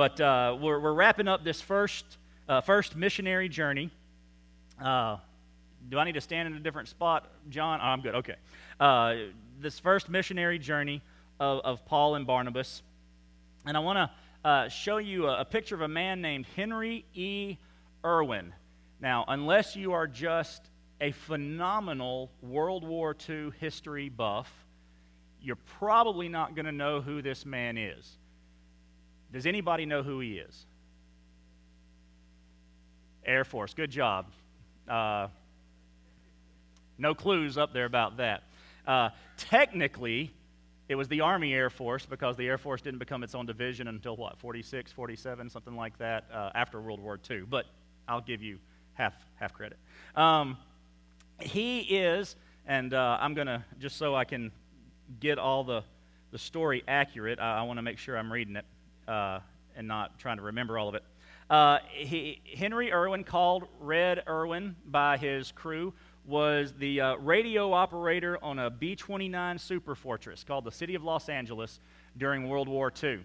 [0.00, 2.06] But uh, we're, we're wrapping up this first,
[2.48, 3.90] uh, first missionary journey.
[4.82, 5.18] Uh,
[5.90, 7.80] do I need to stand in a different spot, John?
[7.82, 8.14] Oh, I'm good.
[8.14, 8.36] Okay.
[8.80, 9.14] Uh,
[9.60, 11.02] this first missionary journey
[11.38, 12.80] of, of Paul and Barnabas.
[13.66, 17.04] And I want to uh, show you a, a, picture of a man named Henry
[17.12, 17.58] E.
[18.02, 18.54] Erwin.
[19.02, 20.62] Now, unless you are just
[21.02, 24.50] a phenomenal World War II history buff,
[25.42, 28.16] you're probably not going to know who this man is.
[29.32, 30.66] Does anybody know who he is?
[33.24, 33.74] Air Force.
[33.74, 34.26] Good job.
[34.88, 35.28] Uh,
[36.98, 38.42] no clues up there about that.
[38.86, 40.32] Uh, technically,
[40.88, 43.88] it was the Army Air Force because the Air Force didn't become its own division
[43.88, 47.42] until what, 46, 47, something like that, uh, after World War II.
[47.48, 47.66] But
[48.08, 48.58] I'll give you
[48.94, 49.78] half, half credit.
[50.16, 50.58] Um,
[51.40, 52.34] he is,
[52.66, 54.50] and uh, I'm going to, just so I can
[55.20, 55.84] get all the,
[56.32, 58.64] the story accurate, I, I want to make sure I'm reading it
[59.10, 59.40] uh,
[59.76, 61.02] and not trying to remember all of it.
[61.50, 65.92] Uh, he, Henry Erwin, called Red Erwin by his crew,
[66.24, 71.02] was the uh, radio operator on a B 29 super fortress called the City of
[71.02, 71.80] Los Angeles
[72.16, 73.20] during World War II.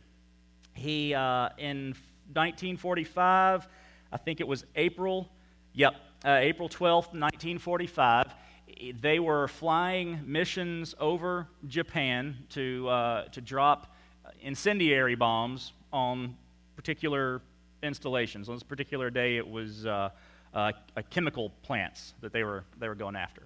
[0.74, 1.94] He, uh, in
[2.34, 3.68] 1945,
[4.12, 5.30] I think it was April,
[5.74, 5.94] yep,
[6.26, 8.34] uh, April 12th, 1945,
[9.00, 13.96] they were flying missions over Japan to, uh, to drop
[14.42, 16.36] incendiary bombs on
[16.76, 17.42] particular
[17.82, 18.50] installations.
[18.50, 20.10] On this particular day, it was uh,
[20.54, 20.74] uh,
[21.10, 23.44] chemical plants that they were, they were going after.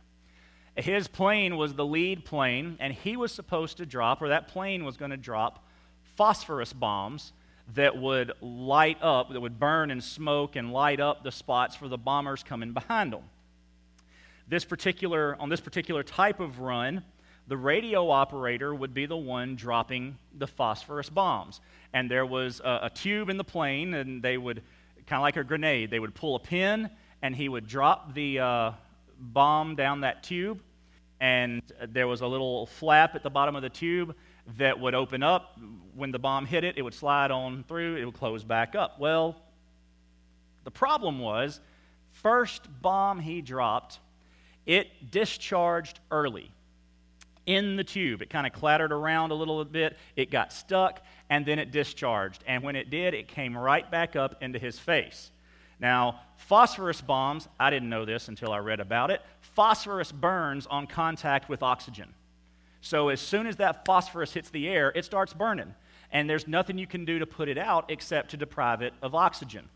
[0.75, 4.83] His plane was the lead plane, and he was supposed to drop, or that plane
[4.83, 5.63] was going to drop,
[6.15, 7.33] phosphorus bombs
[7.75, 11.87] that would light up, that would burn and smoke and light up the spots for
[11.87, 13.23] the bombers coming behind them.
[14.47, 17.03] This particular, on this particular type of run,
[17.49, 21.59] the radio operator would be the one dropping the phosphorus bombs.
[21.93, 24.61] And there was a, a tube in the plane, and they would,
[25.07, 26.91] kind of like a grenade, they would pull a pin,
[27.23, 28.71] and he would drop the uh,
[29.19, 30.61] bomb down that tube.
[31.19, 34.15] And there was a little flap at the bottom of the tube
[34.59, 35.59] that would open up.
[35.95, 38.99] When the bomb hit it, it would slide on through, it would close back up.
[38.99, 39.35] Well,
[40.65, 41.59] the problem was,
[42.11, 43.97] first bomb he dropped,
[44.67, 46.51] it discharged early
[47.49, 48.21] in the tube.
[48.21, 52.43] It kind of clattered around a little bit, it got stuck, and then it discharged.
[52.45, 55.31] And when it did, it came right back up into his face.
[55.79, 59.21] Now, phosphorus bombs, I didn't know this until I read about it.
[59.41, 62.13] Phosphorus burns on contact with oxygen.
[62.81, 65.73] So as soon as that phosphorus hits the air, it starts burning.
[66.11, 69.15] And there's nothing you can do to put it out except to deprive it of
[69.15, 69.69] oxygen.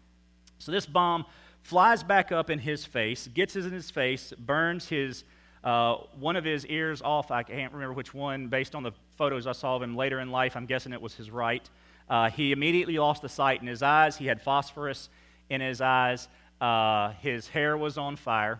[0.59, 1.25] So this bomb
[1.63, 5.23] flies back up in his face, gets in his face, burns his
[5.63, 9.47] uh, one of his ears off, I can't remember which one, based on the photos
[9.47, 10.57] I saw of him later in life.
[10.57, 11.67] I'm guessing it was his right.
[12.09, 14.17] Uh, he immediately lost the sight in his eyes.
[14.17, 15.09] He had phosphorus
[15.49, 16.27] in his eyes.
[16.59, 18.59] Uh, his hair was on fire.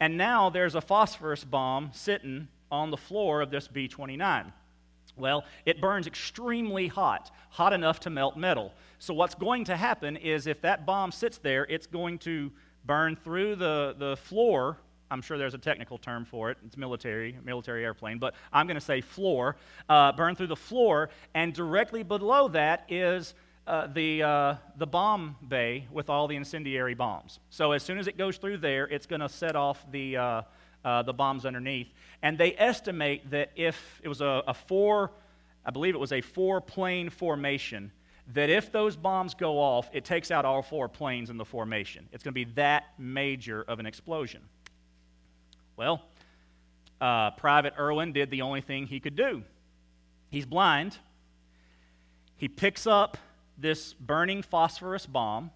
[0.00, 4.52] And now there's a phosphorus bomb sitting on the floor of this B 29.
[5.16, 8.74] Well, it burns extremely hot, hot enough to melt metal.
[8.98, 12.50] So, what's going to happen is if that bomb sits there, it's going to
[12.84, 14.78] burn through the, the floor
[15.14, 16.58] I'm sure there's a technical term for it.
[16.66, 19.54] It's military, military airplane, but I'm going to say floor.
[19.88, 23.32] Uh, burn through the floor, and directly below that is
[23.68, 27.38] uh, the, uh, the bomb bay with all the incendiary bombs.
[27.48, 30.42] So as soon as it goes through there, it's going to set off the, uh,
[30.84, 31.94] uh, the bombs underneath.
[32.20, 35.12] And they estimate that if it was a, a four,
[35.64, 37.92] I believe it was a four plane formation,
[38.32, 42.08] that if those bombs go off, it takes out all four planes in the formation.
[42.10, 44.40] It's going to be that major of an explosion.
[45.76, 46.02] Well,
[47.00, 49.42] uh, Private Erwin did the only thing he could do.
[50.30, 50.98] He's blind.
[52.36, 53.16] He picks up
[53.56, 55.50] this burning phosphorus bomb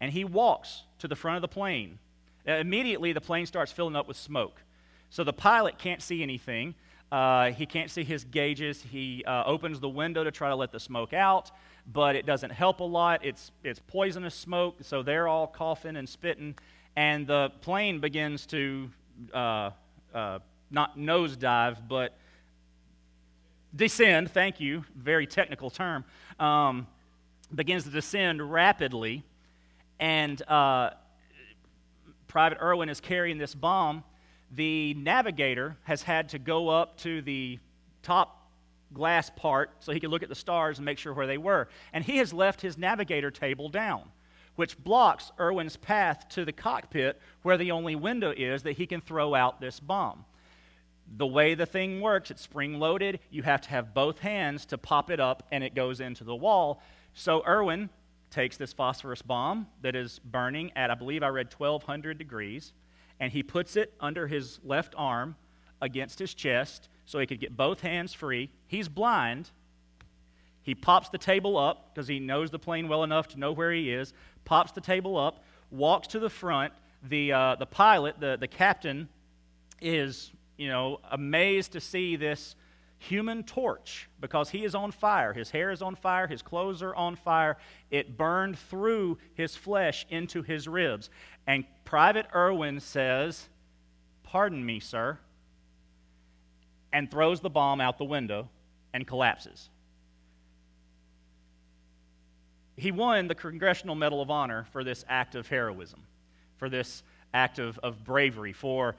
[0.00, 1.98] and he walks to the front of the plane.
[2.46, 4.62] Uh, immediately, the plane starts filling up with smoke.
[5.10, 6.74] So the pilot can't see anything.
[7.10, 8.82] Uh, he can't see his gauges.
[8.82, 11.50] He uh, opens the window to try to let the smoke out,
[11.92, 13.24] but it doesn't help a lot.
[13.24, 16.56] It's, it's poisonous smoke, so they're all coughing and spitting,
[16.96, 18.90] and the plane begins to
[19.32, 19.70] uh,
[20.14, 20.38] uh,
[20.70, 22.16] not nosedive, but
[23.74, 26.04] descend, thank you, very technical term,
[26.38, 26.86] um,
[27.54, 29.22] begins to descend rapidly.
[29.98, 30.90] And uh,
[32.28, 34.04] Private Erwin is carrying this bomb.
[34.52, 37.58] The navigator has had to go up to the
[38.02, 38.50] top
[38.92, 41.68] glass part so he could look at the stars and make sure where they were.
[41.92, 44.10] And he has left his navigator table down
[44.56, 49.00] which blocks Erwin's path to the cockpit where the only window is that he can
[49.00, 50.24] throw out this bomb.
[51.16, 53.20] The way the thing works, it's spring loaded.
[53.30, 56.34] You have to have both hands to pop it up, and it goes into the
[56.34, 56.82] wall.
[57.14, 57.90] So Erwin
[58.30, 62.72] takes this phosphorus bomb that is burning at, I believe I read 1200 degrees,
[63.20, 65.36] and he puts it under his left arm
[65.80, 68.50] against his chest so he could get both hands free.
[68.66, 69.50] He's blind.
[70.62, 73.72] He pops the table up because he knows the plane well enough to know where
[73.72, 74.12] he is,
[74.46, 76.72] pops the table up, walks to the front.
[77.02, 79.08] The, uh, the pilot, the, the captain,
[79.80, 82.56] is, you know, amazed to see this
[82.98, 85.32] human torch because he is on fire.
[85.32, 87.58] His hair is on fire, his clothes are on fire.
[87.90, 91.10] It burned through his flesh into his ribs.
[91.46, 93.48] And Private Erwin says,
[94.22, 95.18] Pardon me, sir,
[96.92, 98.48] and throws the bomb out the window
[98.92, 99.68] and collapses.
[102.76, 106.02] He won the Congressional Medal of Honor for this act of heroism,
[106.58, 107.02] for this
[107.32, 108.96] act of, of bravery, for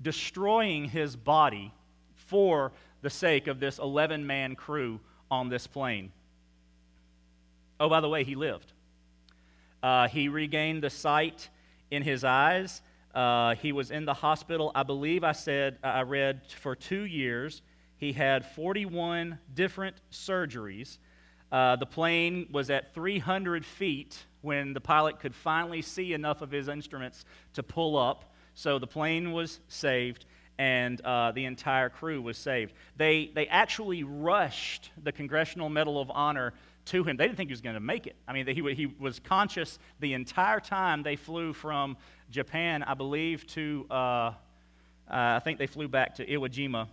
[0.00, 1.72] destroying his body
[2.14, 2.72] for
[3.02, 5.00] the sake of this 11 man crew
[5.30, 6.12] on this plane.
[7.80, 8.72] Oh, by the way, he lived.
[9.82, 11.48] Uh, he regained the sight
[11.90, 12.82] in his eyes.
[13.14, 17.62] Uh, he was in the hospital, I believe I said, I read, for two years.
[17.96, 20.98] He had 41 different surgeries.
[21.50, 26.50] Uh, the plane was at 300 feet when the pilot could finally see enough of
[26.50, 27.24] his instruments
[27.54, 28.32] to pull up.
[28.54, 30.24] So the plane was saved
[30.58, 32.74] and uh, the entire crew was saved.
[32.96, 36.52] They, they actually rushed the Congressional Medal of Honor
[36.86, 37.16] to him.
[37.16, 38.16] They didn't think he was going to make it.
[38.26, 41.96] I mean, he, he was conscious the entire time they flew from
[42.30, 44.32] Japan, I believe, to, uh, uh,
[45.08, 46.88] I think they flew back to Iwo Jima.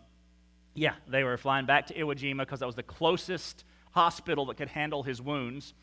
[0.76, 3.64] Yeah, they were flying back to Iwo Jima because that was the closest
[3.96, 5.74] hospital that could handle his wounds.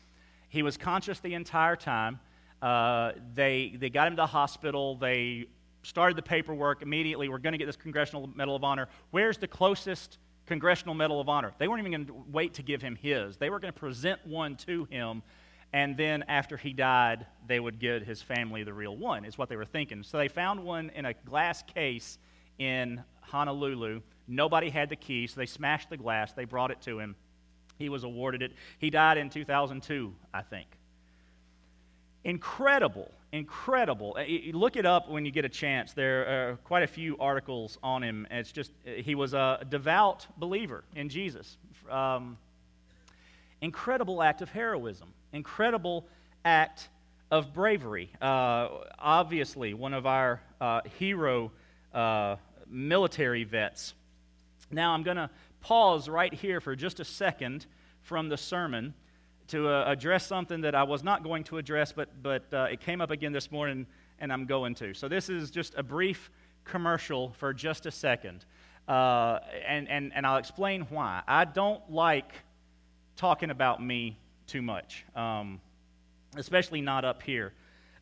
[0.47, 2.19] He was conscious the entire time.
[2.61, 4.95] Uh, they, they got him to the hospital.
[4.95, 5.47] They
[5.81, 7.27] started the paperwork immediately.
[7.27, 8.87] We're going to get this Congressional Medal of Honor.
[9.09, 11.53] Where's the closest Congressional Medal of Honor?
[11.57, 14.25] They weren't even going to wait to give him his, they were going to present
[14.25, 15.23] one to him.
[15.73, 19.49] And then after he died, they would give his family the real one, is what
[19.49, 20.03] they were thinking.
[20.03, 22.19] So they found one in a glass case
[22.59, 24.01] in Honolulu.
[24.27, 26.33] Nobody had the key, so they smashed the glass.
[26.33, 27.15] They brought it to him.
[27.77, 28.53] He was awarded it.
[28.79, 30.67] He died in 2002, I think.
[32.23, 34.15] Incredible incredible.
[34.17, 34.23] Uh,
[34.55, 35.91] look it up when you get a chance.
[35.91, 38.25] There are quite a few articles on him.
[38.31, 41.57] It's just, uh, he was a devout believer in Jesus.
[41.89, 42.37] Um,
[43.59, 46.07] incredible act of heroism, incredible
[46.45, 46.89] act
[47.31, 48.11] of bravery.
[48.21, 51.51] Uh, obviously, one of our uh, hero
[51.91, 52.35] uh,
[52.67, 53.95] military vets.
[54.69, 55.29] Now, I'm going to
[55.63, 57.65] pause right here for just a second
[58.01, 58.93] from the sermon
[59.47, 62.81] to uh, address something that I was not going to address, but, but uh, it
[62.81, 63.87] came up again this morning,
[64.19, 64.93] and I'm going to.
[64.93, 66.29] So, this is just a brief
[66.65, 68.45] commercial for just a second.
[68.87, 71.21] Uh, and, and, and I'll explain why.
[71.27, 72.33] I don't like
[73.15, 74.17] talking about me
[74.47, 75.61] too much, um,
[76.35, 77.53] especially not up here.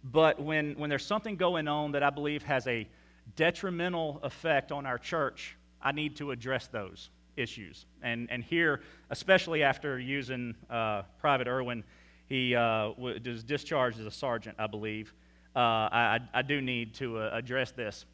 [0.04, 2.88] But when, when there's something going on that I believe has a
[3.36, 7.10] detrimental effect on our church, I need to address those
[7.42, 7.86] issues.
[8.02, 11.84] And, and here, especially after using uh, Private Erwin,
[12.28, 15.14] he uh, was discharged as a sergeant, I believe.
[15.54, 18.06] Uh, I, I, do need to uh, address this.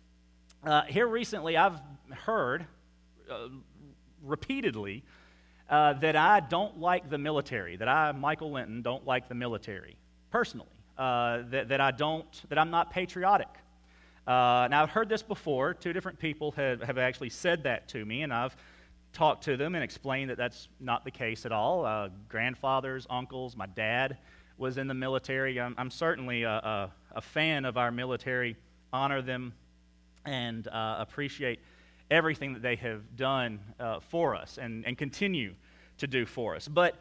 [0.64, 1.80] Uh, here recently, I've
[2.10, 2.66] heard
[3.30, 3.50] uh,
[4.24, 5.04] repeatedly
[5.70, 9.98] that I don't like the military, that I, Michael Linton, don't like the military
[10.32, 10.66] personally,
[10.98, 13.50] that, that I don't, that I'm not patriotic.
[14.28, 15.74] Uh, now, I've heard this before.
[15.74, 18.58] Two different people have, have actually said that to me, and I've
[19.18, 21.86] talk to them and explain that that's not the case at all.
[21.86, 24.18] Uh, grandfathers, uncles, my dad
[24.60, 25.60] was in the military.
[25.60, 28.56] I'm, I'm certainly a, a, a, fan of our military,
[28.94, 29.54] honor them,
[30.24, 31.60] and uh, appreciate
[32.12, 35.56] everything that they have done uh, for us and, and continue
[35.98, 36.68] to do for us.
[36.68, 36.96] But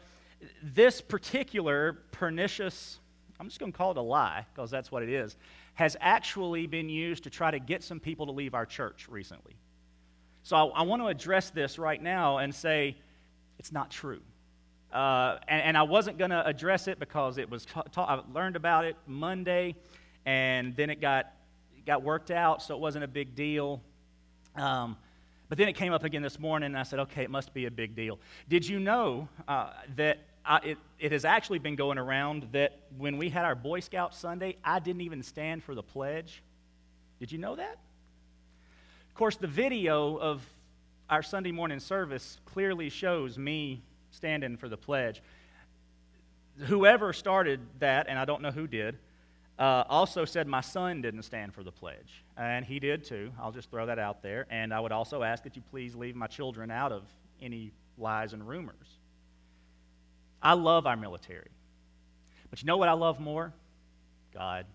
[0.63, 2.99] this particular pernicious,
[3.39, 5.37] I'm just going to call it a lie because that's what it is,
[5.75, 9.55] has actually been used to try to get some people to leave our church recently.
[10.47, 12.95] So I, I want to address this right now and say
[13.59, 14.21] it's not true.
[14.93, 18.33] Uh, and, and, I wasn't going to address it because it was ta- ta- I
[18.33, 19.75] learned about it Monday,
[20.25, 21.33] and then it got
[21.85, 23.81] got worked out, so it wasn't a big deal.
[24.55, 24.95] Um,
[25.49, 27.65] but then it came up again this morning, and I said, okay, it must be
[27.65, 28.17] a big deal.
[28.47, 33.17] Did you know uh, that I, it, it has actually been going around that when
[33.17, 36.41] we had our Boy Scout Sunday, I didn't even stand for the pledge?
[37.19, 37.79] Did you know that?
[39.17, 40.45] Course, the video of
[41.09, 43.81] our Sunday morning service clearly shows me
[44.11, 45.23] standing for the pledge.
[46.57, 48.95] Whoever started that, and I don't know who did,
[49.57, 52.23] uh, also said my son didn't stand for the pledge.
[52.37, 53.31] And he did too.
[53.41, 54.45] I'll just throw that out there.
[54.51, 57.01] And I would also ask that you please leave my children out of
[57.41, 58.99] any lies and rumors.
[60.43, 61.49] I love our military.
[62.51, 63.51] But you know what I love more?
[64.31, 64.67] God.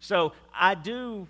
[0.00, 1.28] So I do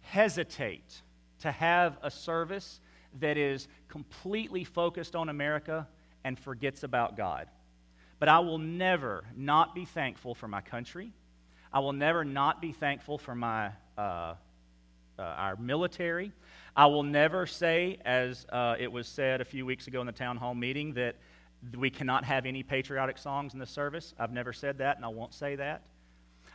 [0.00, 1.02] hesitate
[1.40, 2.80] to have a service
[3.18, 5.88] that is completely focused on America
[6.24, 7.48] and forgets about God.
[8.18, 11.12] But I will never not be thankful for my country.
[11.72, 14.34] I will never not be thankful for my, uh, uh,
[15.22, 16.32] our military.
[16.76, 20.12] I will never say, as uh, it was said a few weeks ago in the
[20.12, 21.16] town hall meeting, that
[21.76, 24.14] we cannot have any patriotic songs in the service.
[24.18, 25.82] I've never said that, and I won't say that.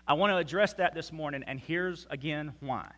[0.08, 2.92] I want to address that this morning, and here's again why.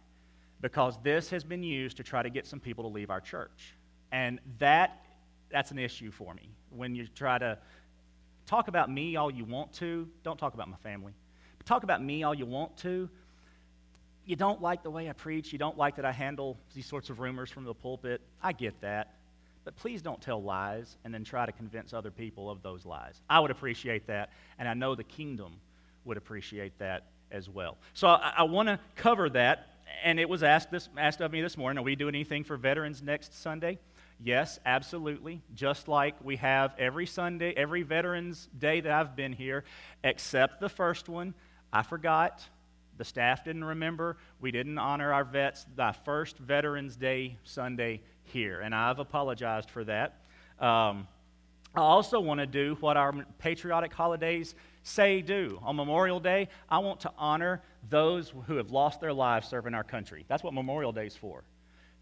[0.62, 3.76] Because this has been used to try to get some people to leave our church.
[4.12, 5.06] And that,
[5.50, 6.50] that's an issue for me.
[6.70, 7.58] When you try to
[8.46, 11.14] talk about me all you want to, don't talk about my family.
[11.58, 13.10] But talk about me all you want to.
[14.26, 15.54] You don't like the way I preach.
[15.54, 18.22] You don't like that I handle these sorts of rumors from the pulpit.
[18.42, 19.14] I get that.
[19.64, 23.22] But please don't tell lies and then try to convince other people of those lies.
[23.30, 25.54] I would appreciate that, and I know the kingdom
[26.06, 27.78] would appreciate that as well.
[27.94, 29.68] So I, I want to cover that.
[30.04, 32.58] And it was asked, this, asked of me this morning are we doing anything for
[32.58, 33.80] veterans next Sunday?
[34.24, 35.42] Yes, absolutely.
[35.54, 39.64] Just like we have every Sunday, every Veterans Day that I've been here,
[40.04, 41.34] except the first one.
[41.72, 42.44] I forgot.
[42.98, 44.18] The staff didn't remember.
[44.42, 49.84] We didn't honor our vets the first Veterans Day Sunday here, and I've apologized for
[49.84, 50.22] that.
[50.60, 51.08] Um,
[51.76, 54.56] I also want to do what our patriotic holidays
[54.88, 55.60] say do.
[55.64, 59.84] On Memorial Day, I want to honor those who have lost their lives serving our
[59.84, 60.26] country.
[60.28, 61.44] That's what Memorial Day is for.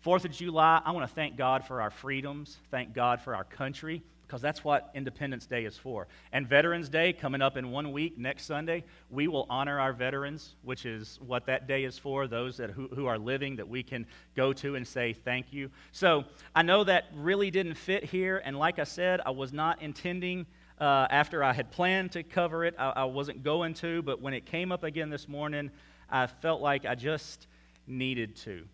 [0.02, 3.44] Fourth of July, I want to thank God for our freedoms, thank God for our
[3.44, 6.08] country, because that's what Independence Day is for.
[6.32, 10.56] And Veterans Day, coming up in one week, next Sunday, we will honor our veterans,
[10.64, 13.82] which is what that day is for, those that, who, who are living that we
[13.82, 15.72] can go to and say thank you.
[15.92, 19.82] So I know that really didn't fit here, and like I said, I was not
[19.82, 20.46] intending.
[20.80, 24.34] Uh, after I had planned to cover it, I, I wasn't going to, but when
[24.34, 25.72] it came up again this morning,
[26.10, 27.48] I felt like I just
[27.88, 28.66] needed to.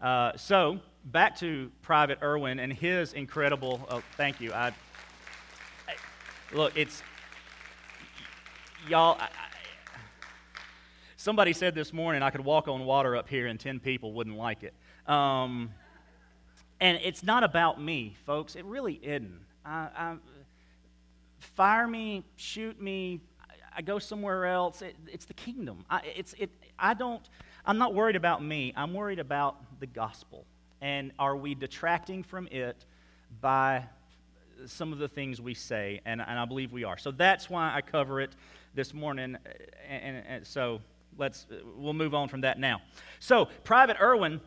[0.00, 3.86] Uh, so, back to Private Erwin and his incredible.
[3.90, 4.52] Oh, thank you.
[4.52, 4.68] I,
[5.88, 5.94] I,
[6.52, 7.02] look, it's.
[8.88, 9.28] Y'all, I,
[11.16, 14.36] somebody said this morning I could walk on water up here and 10 people wouldn't
[14.36, 14.72] like it.
[15.12, 15.70] Um,
[16.80, 18.54] and it's not about me, folks.
[18.54, 19.40] It really isn't.
[19.64, 20.16] I,
[21.38, 23.20] fire me, shoot me,
[23.76, 24.82] I go somewhere else.
[24.82, 25.84] It, it's the kingdom.
[25.88, 27.22] I, it's, it, I don't,
[27.64, 28.72] I'm not worried about me.
[28.76, 30.44] I'm worried about the gospel?
[30.80, 32.84] And are we detracting from it
[33.40, 33.84] by
[34.66, 36.00] some of the things we say?
[36.04, 36.98] And, and I believe we are.
[36.98, 38.34] So that's why I cover it
[38.74, 39.36] this morning.
[39.88, 40.80] And, and, and so
[41.16, 42.80] let's, we'll move on from that now.
[43.20, 44.40] So, Private Erwin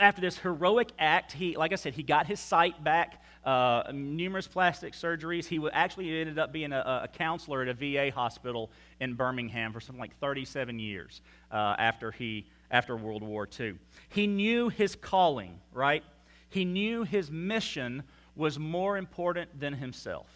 [0.00, 4.46] after this heroic act, he, like I said, he got his sight back, uh, numerous
[4.46, 5.46] plastic surgeries.
[5.46, 9.80] He actually ended up being a, a, counselor at a VA hospital in Birmingham for
[9.80, 13.76] something like 37 years uh, after he after World War II.
[14.10, 16.04] He knew his calling, right?
[16.50, 18.02] He knew his mission
[18.36, 20.26] was more important than himself.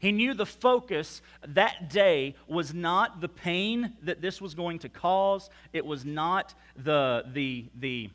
[0.00, 4.88] He knew the focus that day was not the pain that this was going to
[4.88, 8.10] cause, it was not the, the, the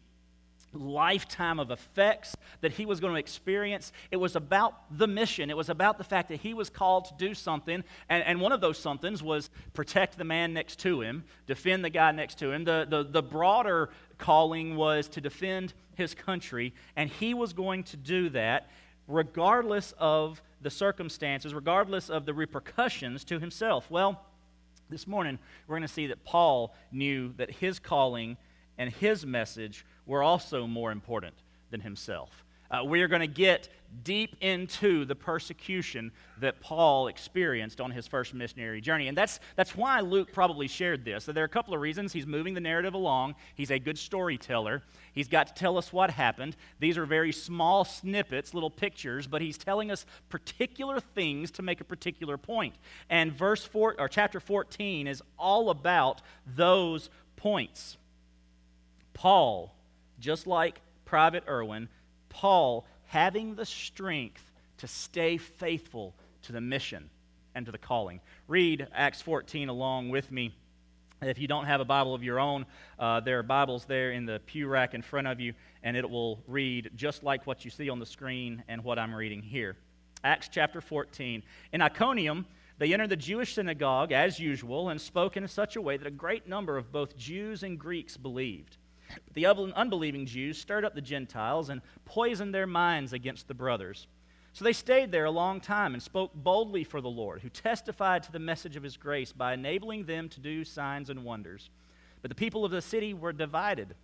[0.76, 3.92] lifetime of effects that he was going to experience.
[4.12, 5.50] It was about the mission.
[5.50, 7.84] It was about the fact that he was called to do something.
[8.10, 11.90] And, and one of those somethings was protect the man next to him, defend the
[11.90, 12.64] guy next to him.
[12.64, 16.74] The, the, the broader calling was to defend his country.
[16.96, 18.70] And he was going to do that
[19.08, 23.90] regardless of the circumstances, regardless of the repercussions to himself.
[23.90, 24.22] Well,
[24.90, 28.38] this morning we're going to see that Paul knew that his calling
[28.78, 31.36] and his message were also more important
[31.72, 32.46] than himself.
[32.70, 33.70] Uh, we are going to get
[34.04, 39.08] deep into the persecution that Paul experienced on his first missionary journey.
[39.08, 41.26] And that's, that's why Luke probably shared this.
[41.26, 42.12] So there are a couple of reasons.
[42.12, 44.84] He's moving the narrative along, he's a good storyteller.
[45.14, 46.58] He's got to tell us what happened.
[46.80, 51.80] These are very small snippets, little pictures, but he's telling us particular things to make
[51.80, 52.76] a particular point.
[53.10, 57.96] And verse 4 or chapter 14 is all about those points.
[59.14, 59.75] Paul
[60.20, 61.90] just like Private Erwin,
[62.30, 67.10] Paul having the strength to stay faithful to the mission
[67.54, 68.20] and to the calling.
[68.48, 70.54] Read Acts 14 along with me.
[71.22, 72.66] If you don't have a Bible of your own,
[73.00, 76.08] uh, there are Bibles there in the pew rack in front of you, and it
[76.08, 79.78] will read just like what you see on the screen and what I'm reading here.
[80.24, 81.42] Acts chapter 14.
[81.72, 82.46] In Iconium,
[82.78, 86.12] they entered the Jewish synagogue as usual and spoke in such a way that a
[86.12, 88.78] great number of both Jews and Greeks believed.
[89.34, 94.08] The unbelieving Jews stirred up the Gentiles and poisoned their minds against the brothers.
[94.54, 98.24] So they stayed there a long time and spoke boldly for the Lord, who testified
[98.24, 101.70] to the message of his grace by enabling them to do signs and wonders.
[102.22, 103.96] But the people of the city were divided,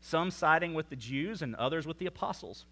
[0.00, 2.66] some siding with the Jews and others with the apostles.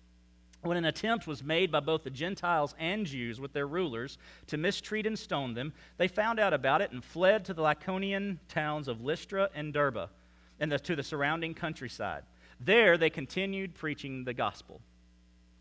[0.62, 4.56] When an attempt was made by both the Gentiles and Jews with their rulers to
[4.56, 8.86] mistreat and stone them, they found out about it and fled to the Lycaonian towns
[8.86, 10.08] of Lystra and Derbe
[10.64, 12.22] and the, to the surrounding countryside.
[12.58, 14.80] There they continued preaching the gospel.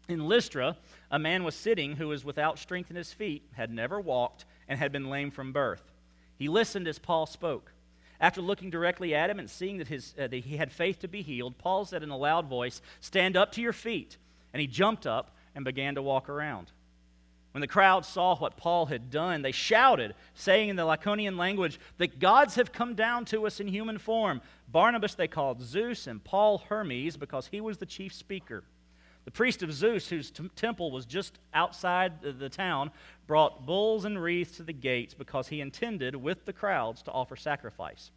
[0.07, 0.77] In Lystra,
[1.11, 4.79] a man was sitting who was without strength in his feet, had never walked, and
[4.79, 5.91] had been lame from birth.
[6.37, 7.73] He listened as Paul spoke.
[8.21, 11.09] After looking directly at him and seeing that, his, uh, that he had faith to
[11.09, 14.15] be healed, Paul said in a loud voice, Stand up to your feet.
[14.53, 16.71] And he jumped up and began to walk around.
[17.53, 21.79] When the crowd saw what Paul had done, they shouted, saying in the Lycaonian language,
[21.99, 24.41] The gods have come down to us in human form.
[24.67, 28.63] Barnabas they called Zeus, and Paul Hermes, because he was the chief speaker.
[29.25, 32.89] The priest of Zeus, whose t- temple was just outside the town,
[33.27, 37.35] brought bulls and wreaths to the gates because he intended, with the crowds, to offer
[37.35, 38.09] sacrifice.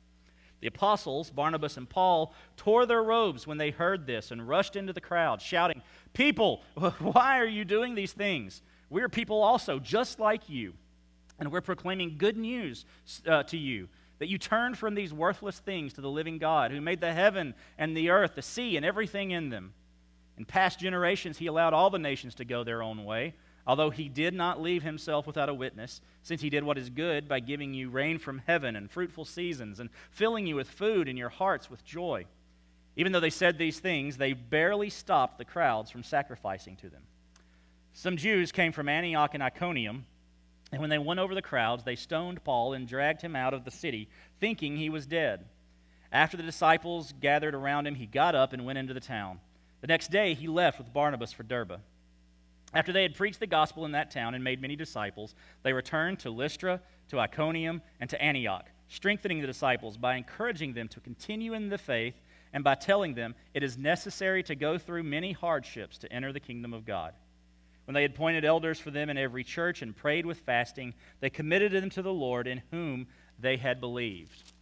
[0.63, 4.95] The apostles, Barnabas and Paul, tore their robes when they heard this and rushed into
[4.95, 5.83] the crowd, shouting,
[6.15, 6.63] People,
[6.99, 8.63] why are you doing these things?
[8.91, 10.75] We're people also, just like you.
[11.39, 12.85] And we're proclaiming good news
[13.27, 13.89] uh, to you
[14.19, 17.55] that you turn from these worthless things to the living God who made the heaven
[17.77, 19.75] and the earth, the sea, and everything in them.
[20.39, 23.35] In past generations, he allowed all the nations to go their own way,
[23.67, 27.29] although he did not leave himself without a witness, since he did what is good
[27.29, 31.19] by giving you rain from heaven and fruitful seasons, and filling you with food and
[31.19, 32.25] your hearts with joy.
[32.97, 37.03] Even though they said these things, they barely stopped the crowds from sacrificing to them.
[37.99, 40.05] Some Jews came from Antioch and Iconium,
[40.71, 43.65] and when they won over the crowds, they stoned Paul and dragged him out of
[43.65, 45.47] the city, thinking he was dead.
[46.13, 49.41] After the disciples gathered around him, he got up and went into the town.
[49.81, 51.81] The next day he left with Barnabas for Derbe.
[52.75, 56.19] After they had preached the gospel in that town and made many disciples, they returned
[56.19, 61.55] to Lystra, to Iconium, and to Antioch, strengthening the disciples by encouraging them to continue
[61.55, 62.21] in the faith
[62.53, 66.41] and by telling them it is necessary to go through many hardships to enter the
[66.41, 67.15] kingdom of God.
[67.87, 71.31] When they had appointed elders for them in every church and prayed with fasting, they
[71.31, 73.07] committed them to the Lord in whom
[73.39, 74.53] they had believed.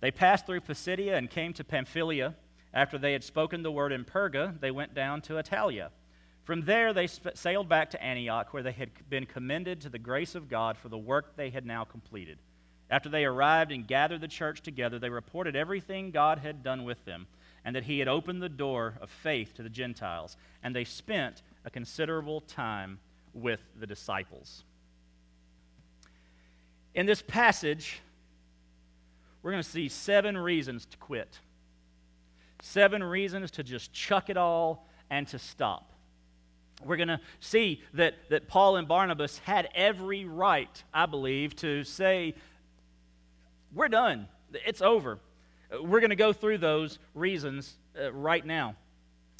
[0.00, 2.34] They passed through Pisidia and came to Pamphylia
[2.76, 5.88] after they had spoken the word in Perga, they went down to Attalia.
[6.44, 10.34] From there, they sailed back to Antioch, where they had been commended to the grace
[10.34, 12.38] of God for the work they had now completed.
[12.90, 17.02] After they arrived and gathered the church together, they reported everything God had done with
[17.06, 17.26] them,
[17.64, 20.36] and that He had opened the door of faith to the Gentiles.
[20.62, 22.98] And they spent a considerable time
[23.34, 24.64] with the disciples.
[26.94, 28.00] In this passage,
[29.42, 31.40] we're going to see seven reasons to quit.
[32.62, 35.92] Seven reasons to just chuck it all and to stop.
[36.84, 41.84] We're going to see that, that Paul and Barnabas had every right, I believe, to
[41.84, 42.34] say,
[43.74, 44.28] We're done.
[44.66, 45.18] It's over.
[45.70, 48.76] We're going to go through those reasons uh, right now.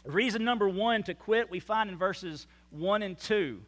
[0.06, 3.60] Reason number one to quit, we find in verses 1 and 2.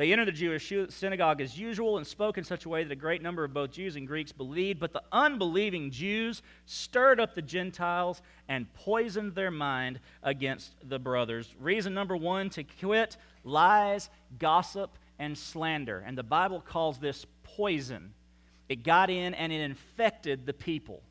[0.00, 2.96] They entered the Jewish synagogue as usual and spoke in such a way that a
[2.96, 4.80] great number of both Jews and Greeks believed.
[4.80, 11.54] But the unbelieving Jews stirred up the Gentiles and poisoned their mind against the brothers.
[11.60, 16.02] Reason number one to quit lies, gossip, and slander.
[16.06, 18.14] And the Bible calls this poison.
[18.70, 21.02] It got in and it infected the people.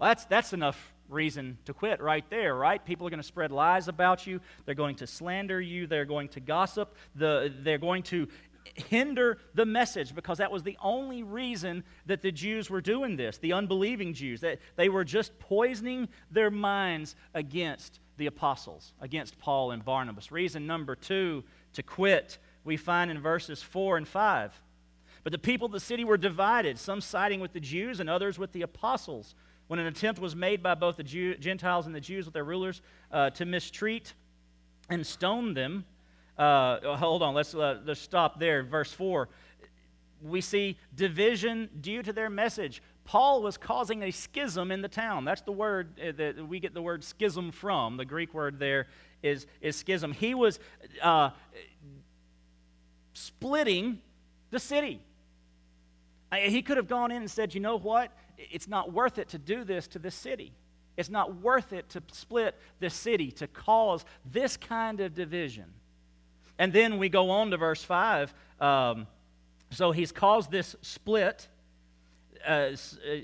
[0.00, 2.84] Well, that's, that's enough reason to quit right there, right?
[2.84, 4.40] People are going to spread lies about you.
[4.64, 5.86] They're going to slander you.
[5.86, 6.94] They're going to gossip.
[7.14, 8.28] The, they're going to
[8.74, 13.38] hinder the message because that was the only reason that the Jews were doing this,
[13.38, 14.40] the unbelieving Jews.
[14.40, 20.32] That they were just poisoning their minds against the apostles, against Paul and Barnabas.
[20.32, 24.62] Reason number two to quit, we find in verses 4 and 5.
[25.22, 28.38] But the people of the city were divided, some siding with the Jews and others
[28.38, 29.34] with the apostles
[29.68, 32.44] when an attempt was made by both the Jew, Gentiles and the Jews with their
[32.44, 34.14] rulers uh, to mistreat
[34.88, 35.84] and stone them.
[36.38, 38.62] Uh, hold on, let's, uh, let's stop there.
[38.62, 39.28] Verse 4.
[40.22, 42.82] We see division due to their message.
[43.04, 45.24] Paul was causing a schism in the town.
[45.24, 47.96] That's the word uh, that we get the word schism from.
[47.96, 48.88] The Greek word there
[49.22, 50.12] is, is schism.
[50.12, 50.58] He was
[51.02, 51.30] uh,
[53.14, 54.00] splitting
[54.50, 55.00] the city.
[56.36, 58.12] He could have gone in and said, you know what?
[58.38, 60.52] it's not worth it to do this to this city.
[60.96, 65.66] It's not worth it to split this city, to cause this kind of division.
[66.58, 68.32] And then we go on to verse 5.
[68.60, 69.06] Um,
[69.70, 71.48] so he's caused this split.
[72.46, 72.76] Uh,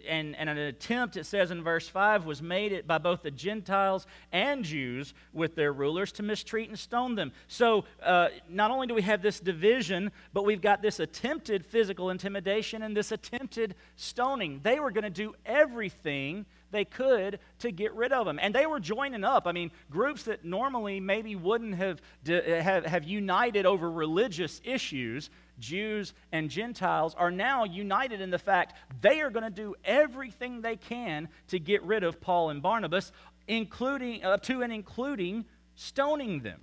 [0.08, 4.06] and, and, an attempt, it says in verse 5, was made by both the Gentiles
[4.30, 7.32] and Jews with their rulers to mistreat and stone them.
[7.48, 12.10] So uh, not only do we have this division, but we've got this attempted physical
[12.10, 14.60] intimidation and this attempted stoning.
[14.62, 18.38] They were going to do everything they could to get rid of them.
[18.42, 19.46] And they were joining up.
[19.46, 25.30] I mean, groups that normally maybe wouldn't have, have, have united over religious issues,
[25.62, 30.60] Jews and Gentiles, are now united in the fact they are going to do everything
[30.60, 33.12] they can to get rid of Paul and Barnabas,
[33.48, 36.60] including, up uh, to and including stoning them.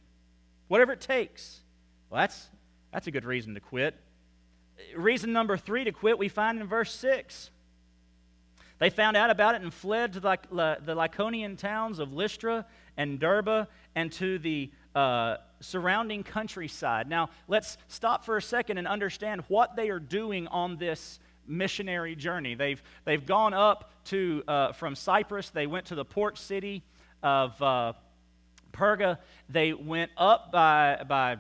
[0.67, 1.61] Whatever it takes.
[2.09, 2.49] Well, that's,
[2.93, 3.95] that's a good reason to quit.
[4.95, 7.49] Reason number three to quit we find in verse 6.
[8.79, 13.19] They found out about it and fled to the, the Lycaonian towns of Lystra and
[13.19, 17.09] Derbe and to the uh, surrounding countryside.
[17.09, 22.15] Now, let's stop for a second and understand what they are doing on this missionary
[22.15, 22.55] journey.
[22.55, 26.83] They've, they've gone up to, uh, from Cyprus, they went to the port city
[27.21, 27.93] of uh,
[28.71, 29.17] Perga.
[29.49, 31.37] They went up by, by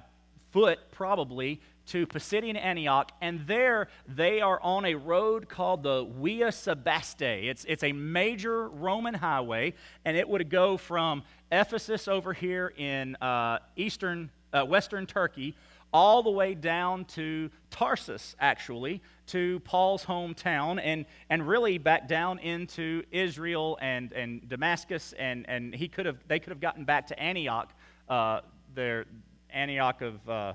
[0.51, 6.49] foot, probably, to Pisidian Antioch, and there they are on a road called the Via
[6.49, 7.21] Sebaste.
[7.21, 9.73] It's, it's a major Roman highway,
[10.05, 15.55] and it would go from Ephesus over here in uh, eastern, uh, western Turkey
[15.91, 22.37] all the way down to Tarsus, actually, to Paul's hometown, and, and really back down
[22.39, 27.07] into Israel and, and Damascus, and, and he could have, they could have gotten back
[27.07, 27.73] to Antioch,
[28.07, 28.41] uh,
[28.75, 29.05] their
[29.51, 30.53] Antioch of uh,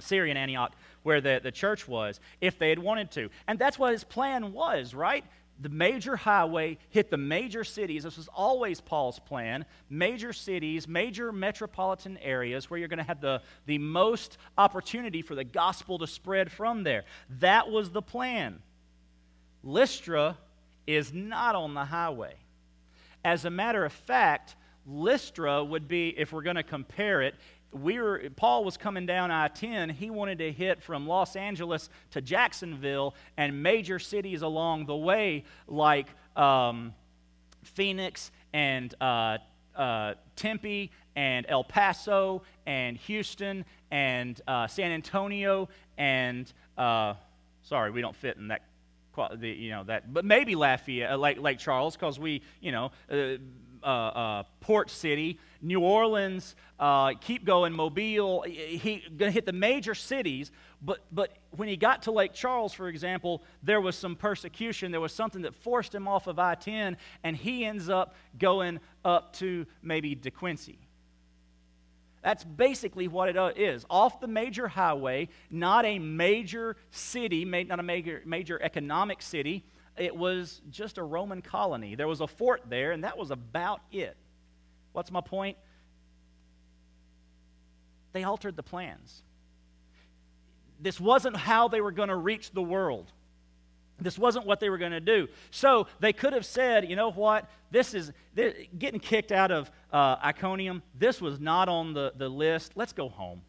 [0.00, 3.28] Syrian Antioch, where the, the church was, if they had wanted to.
[3.46, 5.24] And that's what his plan was, right?
[5.60, 8.02] The major highway hit the major cities.
[8.02, 9.64] This was always Paul's plan.
[9.88, 15.34] Major cities, major metropolitan areas where you're going to have the, the most opportunity for
[15.34, 17.04] the gospel to spread from there.
[17.38, 18.60] That was the plan.
[19.62, 20.38] Lystra
[20.86, 22.34] is not on the highway.
[23.24, 27.34] As a matter of fact, Lystra would be, if we're going to compare it,
[27.74, 29.90] we were, Paul was coming down I 10.
[29.90, 35.44] He wanted to hit from Los Angeles to Jacksonville and major cities along the way,
[35.66, 36.06] like
[36.36, 36.94] um,
[37.62, 39.38] Phoenix and uh,
[39.74, 47.14] uh, Tempe and El Paso and Houston and uh, San Antonio and, uh,
[47.62, 48.62] sorry, we don't fit in that
[49.40, 52.90] you know that but maybe lafayette uh, lake, lake charles because we you know
[53.84, 58.42] uh, uh, Port City, New Orleans, uh, keep going, Mobile.
[58.42, 60.50] He going to hit the major cities,
[60.82, 64.90] but but when he got to Lake Charles, for example, there was some persecution.
[64.90, 69.34] There was something that forced him off of I-10, and he ends up going up
[69.34, 70.76] to maybe DeQuincy.
[72.22, 73.84] That's basically what it uh.
[73.90, 79.62] Off the major highway, not a major city, not a major, major economic city,
[79.96, 81.94] it was just a Roman colony.
[81.94, 84.16] There was a fort there, and that was about it.
[84.92, 85.56] What's my point?
[88.12, 89.22] They altered the plans.
[90.80, 93.10] This wasn't how they were going to reach the world.
[94.00, 95.28] This wasn't what they were going to do.
[95.50, 97.48] So they could have said, you know what?
[97.70, 100.82] This is this, getting kicked out of uh, Iconium.
[100.98, 102.72] This was not on the, the list.
[102.74, 103.42] Let's go home.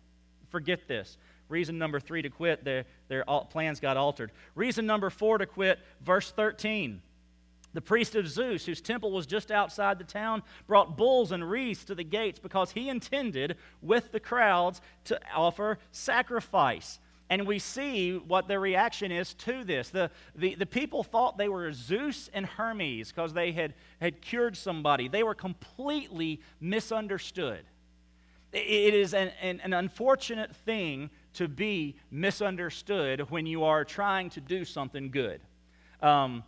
[0.50, 1.18] Forget this.
[1.48, 4.32] Reason number three to quit, their, their plans got altered.
[4.56, 7.02] Reason number four to quit, verse 13.
[7.74, 11.84] The priest of Zeus, whose temple was just outside the town, brought bulls and wreaths
[11.86, 17.00] to the gates because he intended, with the crowds, to offer sacrifice.
[17.30, 19.90] And we see what their reaction is to this.
[19.90, 24.56] The, the, the people thought they were Zeus and Hermes because they had, had cured
[24.56, 25.10] somebody.
[25.10, 27.66] They were completely misunderstood.
[28.54, 34.42] It is an, an, an unfortunate thing to be misunderstood when you are trying to
[34.42, 35.42] do something good.
[36.02, 36.44] Um,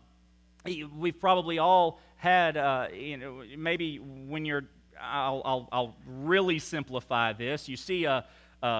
[0.65, 4.63] we've probably all had, uh, you know, maybe when you're,
[4.99, 7.69] I'll, I'll, I'll really simplify this.
[7.69, 8.25] You see a,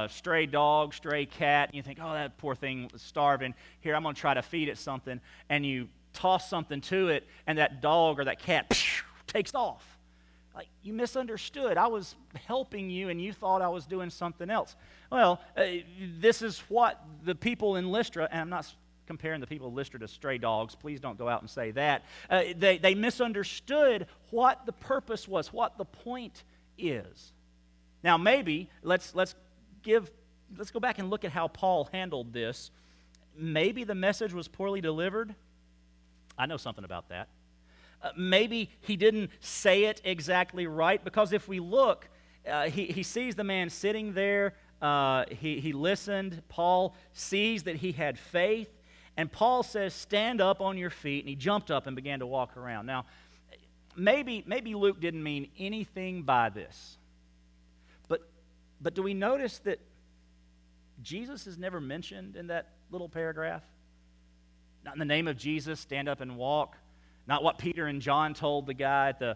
[0.10, 3.54] stray dog, stray cat, and you think, oh, that poor thing was starving.
[3.80, 5.22] Here, I'm going to try to feed it something.
[5.50, 8.84] And you toss something to it, and that dog or that cat
[9.28, 9.97] takes off.
[10.58, 11.78] Like, you misunderstood.
[11.78, 12.16] I was
[12.48, 14.76] helping you, and you thought I was doing something else.
[15.12, 15.66] Well, uh,
[16.20, 18.74] this is what the people in Lystra, and I'm not
[19.06, 20.74] comparing the people of Lystra to stray dogs.
[20.74, 22.06] Please don't go out and say that.
[22.28, 26.44] Uh, they, they misunderstood what the purpose was, what the point
[26.76, 27.34] is.
[28.04, 29.36] Now, maybe let's, let's
[29.84, 30.10] give,
[30.58, 32.72] let's go back and look at how Paul handled this.
[33.38, 35.36] Maybe the message was poorly delivered.
[36.36, 37.28] I know something about that.
[38.02, 42.08] Uh, maybe he didn't say it exactly right, because if we look,
[42.48, 44.54] uh, he, he sees the man sitting there.
[44.82, 46.42] Uh, he, he listened.
[46.50, 48.70] Paul sees that he had faith.
[49.18, 51.24] And Paul says, Stand up on your feet.
[51.24, 52.86] And he jumped up and began to walk around.
[52.86, 53.06] Now,
[53.96, 56.98] maybe, maybe Luke didn't mean anything by this.
[58.08, 58.30] But,
[58.80, 59.80] but do we notice that
[61.02, 63.64] Jesus is never mentioned in that little paragraph?
[64.86, 66.78] Not in the name of Jesus, stand up and walk.
[67.28, 69.36] Not what Peter and John told the guy at the,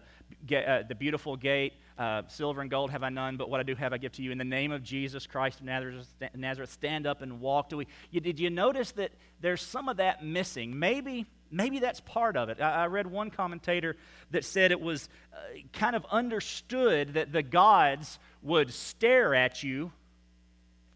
[0.56, 3.74] uh, the beautiful gate uh, silver and gold have I none, but what I do
[3.74, 4.32] have I give to you.
[4.32, 7.68] In the name of Jesus Christ of Nazareth, stand up and walk.
[7.68, 10.78] Do we, you, did you notice that there's some of that missing?
[10.78, 12.60] Maybe, maybe that's part of it.
[12.62, 13.96] I, I read one commentator
[14.30, 15.36] that said it was uh,
[15.74, 19.92] kind of understood that the gods would stare at you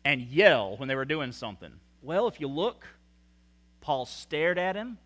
[0.02, 1.72] and yell when they were doing something.
[2.00, 2.86] Well, if you look,
[3.82, 4.96] Paul stared at him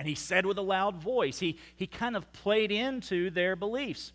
[0.00, 1.38] and he said with a loud voice.
[1.38, 4.14] He, he kind of played into their beliefs.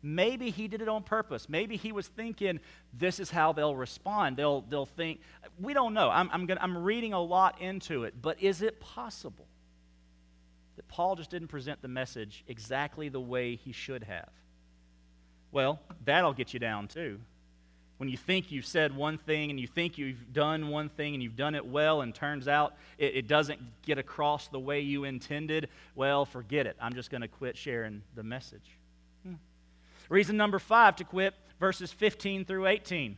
[0.00, 1.48] Maybe he did it on purpose.
[1.48, 2.60] Maybe he was thinking
[2.96, 4.36] this is how they'll respond.
[4.36, 5.20] They'll, they'll think,
[5.58, 6.10] we don't know.
[6.10, 9.48] I'm, I'm, gonna, I'm reading a lot into it, but is it possible
[10.76, 14.30] that Paul just didn't present the message exactly the way he should have?
[15.50, 17.18] Well, that'll get you down too.
[17.98, 21.22] When you think you've said one thing and you think you've done one thing and
[21.22, 25.04] you've done it well, and turns out it, it doesn't get across the way you
[25.04, 26.76] intended, well, forget it.
[26.80, 28.76] I'm just going to quit sharing the message.
[30.08, 33.16] Reason number five to quit, verses 15 through 18.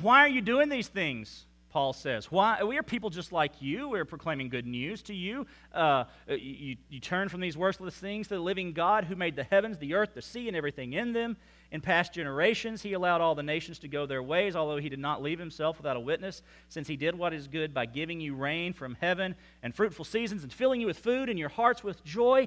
[0.00, 1.46] Why are you doing these things?
[1.70, 2.30] Paul says.
[2.30, 2.62] Why?
[2.62, 3.88] We are people just like you.
[3.88, 5.46] We're proclaiming good news to you.
[5.72, 6.76] Uh, you.
[6.88, 9.94] You turn from these worthless things to the living God who made the heavens, the
[9.94, 11.36] earth, the sea, and everything in them.
[11.74, 15.00] In past generations, he allowed all the nations to go their ways, although he did
[15.00, 18.36] not leave himself without a witness, since he did what is good by giving you
[18.36, 22.04] rain from heaven and fruitful seasons and filling you with food and your hearts with
[22.04, 22.46] joy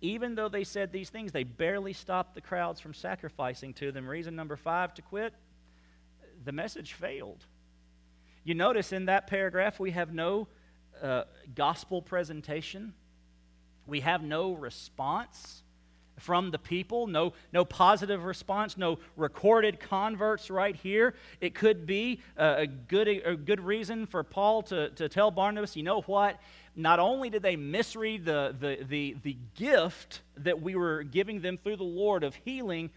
[0.00, 4.06] even though they said these things, they barely stopped the crowds from sacrificing to them.
[4.06, 5.32] Reason number five to quit
[6.44, 7.46] the message failed.
[8.44, 10.46] You notice in that paragraph we have no
[11.02, 12.92] uh, gospel presentation,
[13.86, 15.63] we have no response
[16.18, 21.14] from the people, no, no positive response, no recorded converts right here.
[21.40, 25.82] It could be a, good, a good reason for Paul to, to tell Barnabas, you
[25.82, 26.38] know what?
[26.76, 31.56] not only did they misread the, the, the, the gift that we were giving them
[31.56, 32.90] through the Lord of healing,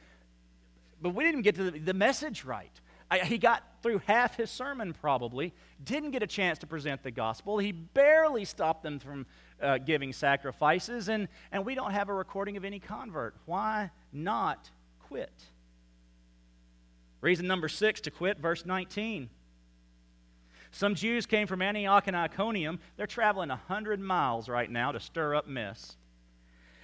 [1.02, 2.72] but we didn't get to the, the message right.
[3.10, 5.54] I, he got through half his sermon, probably,
[5.84, 7.58] didn't get a chance to present the gospel.
[7.60, 9.26] He barely stopped them from
[9.62, 13.36] uh, giving sacrifices, and, and we don't have a recording of any convert.
[13.46, 14.70] Why not
[15.08, 15.32] quit?
[17.22, 19.30] Reason number six to quit, verse 19.
[20.72, 22.80] Some Jews came from Antioch and Iconium.
[22.98, 25.96] They're traveling 100 miles right now to stir up mess.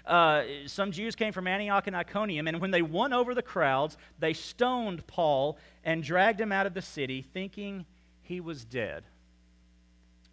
[0.05, 3.97] Uh, some Jews came from Antioch and Iconium, and when they won over the crowds,
[4.19, 7.85] they stoned Paul and dragged him out of the city, thinking
[8.21, 9.03] he was dead.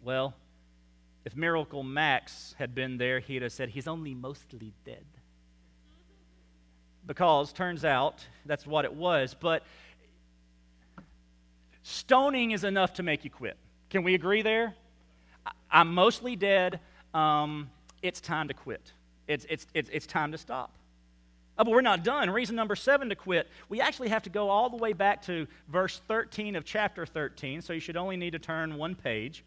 [0.03, 0.33] Well,
[1.25, 5.05] if Miracle Max had been there, he'd have said, He's only mostly dead.
[7.05, 9.35] Because, turns out, that's what it was.
[9.39, 9.63] But
[11.83, 13.57] Stoning is enough to make you quit.
[13.89, 14.75] Can we agree there?
[15.71, 16.79] I'm mostly dead.
[17.13, 17.69] Um,
[18.01, 18.93] it's time to quit.
[19.27, 20.71] It's, it's, it's, it's time to stop.
[21.57, 22.29] Oh, but we're not done.
[22.29, 23.47] Reason number seven to quit.
[23.67, 27.61] We actually have to go all the way back to verse 13 of chapter 13,
[27.61, 29.43] so you should only need to turn one page.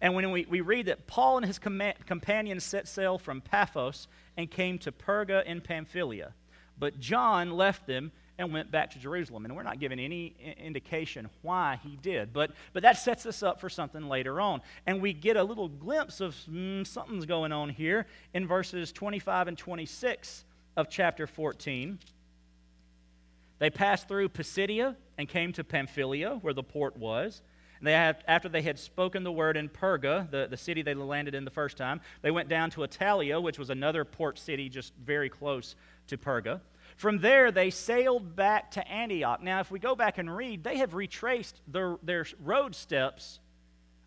[0.00, 4.08] And when we, we read that Paul and his com- companions set sail from Paphos
[4.36, 6.34] and came to Perga in Pamphylia,
[6.78, 9.44] but John left them and went back to Jerusalem.
[9.44, 13.60] And we're not given any indication why he did, but, but that sets us up
[13.60, 14.62] for something later on.
[14.86, 19.48] And we get a little glimpse of mm, something's going on here in verses 25
[19.48, 20.44] and 26
[20.76, 21.98] of chapter 14.
[23.58, 27.42] They passed through Pisidia and came to Pamphylia, where the port was.
[27.78, 30.94] And they had, after they had spoken the word in Perga, the, the city they
[30.94, 34.68] landed in the first time, they went down to Attalia, which was another port city
[34.68, 35.76] just very close
[36.08, 36.60] to Perga.
[36.96, 39.42] From there, they sailed back to Antioch.
[39.42, 43.38] Now, if we go back and read, they have retraced their, their road steps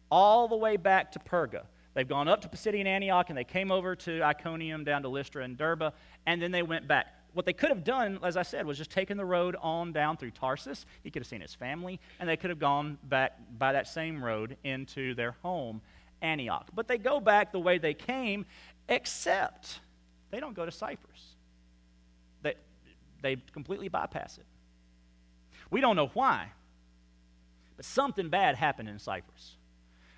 [0.10, 1.64] all the way back to Perga.
[1.94, 5.44] They've gone up to Pisidian Antioch and they came over to Iconium, down to Lystra
[5.44, 5.94] and Derbe,
[6.26, 7.08] and then they went back.
[7.34, 10.18] What they could have done, as I said, was just taken the road on down
[10.18, 10.86] through Tarsus.
[11.04, 14.24] He could have seen his family, and they could have gone back by that same
[14.24, 15.82] road into their home,
[16.22, 16.68] Antioch.
[16.74, 18.46] But they go back the way they came,
[18.90, 19.80] except
[20.30, 21.32] they don't go to Cyprus
[22.42, 22.56] they
[23.22, 24.46] they completely bypass it.
[25.70, 26.52] We don't know why,
[27.78, 29.56] but something bad happened in Cyprus.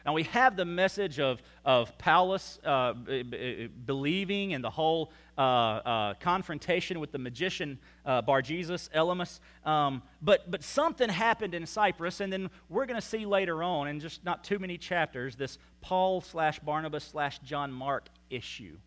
[0.05, 5.13] Now, we have the message of, of Paulus uh, b- b- believing in the whole
[5.37, 9.39] uh, uh, confrontation with the magician uh, Bar Jesus, Elymas.
[9.65, 13.87] Um, but, but something happened in Cyprus, and then we're going to see later on,
[13.87, 18.77] in just not too many chapters, this Paul slash Barnabas slash John Mark issue.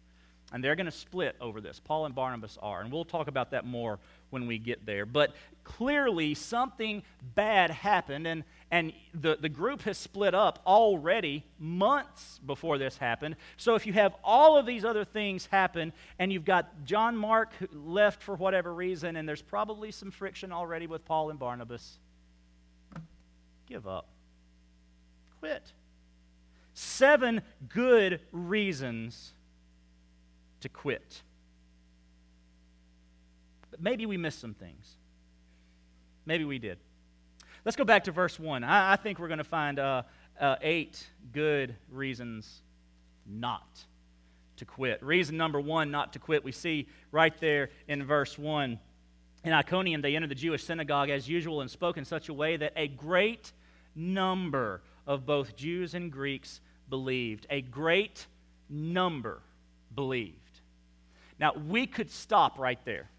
[0.53, 1.81] And they're going to split over this.
[1.81, 2.81] Paul and Barnabas are.
[2.81, 3.99] And we'll talk about that more
[4.37, 5.07] when we get there.
[5.07, 7.03] But clearly, something
[7.35, 13.37] bad happened, and, and the, the group has split up already months before this happened.
[13.57, 17.51] So if you have all of these other things happen, and you've got John Mark
[17.73, 21.97] left for whatever reason, and there's probably some friction already with Paul and Barnabas,
[23.67, 24.07] give up.
[25.41, 25.73] Quit.
[26.75, 29.33] Seven good reasons
[30.61, 31.23] to quit.
[33.77, 34.97] But maybe we missed some things.
[36.25, 36.79] Maybe we did.
[37.63, 38.65] Let's go back to verse 1.
[38.65, 40.03] I, I think we're going to find uh,
[40.41, 42.63] uh, eight good reasons
[43.27, 43.69] not
[44.57, 45.03] to quit.
[45.03, 48.79] Reason number one not to quit, we see right there in verse 1.
[49.45, 52.57] In Iconium, they entered the Jewish synagogue as usual and spoke in such a way
[52.57, 53.53] that a great
[53.95, 57.47] number of both Jews and Greeks believed.
[57.51, 58.27] A great
[58.71, 59.43] number
[59.95, 60.61] believed.
[61.39, 63.11] Now, we could stop right there.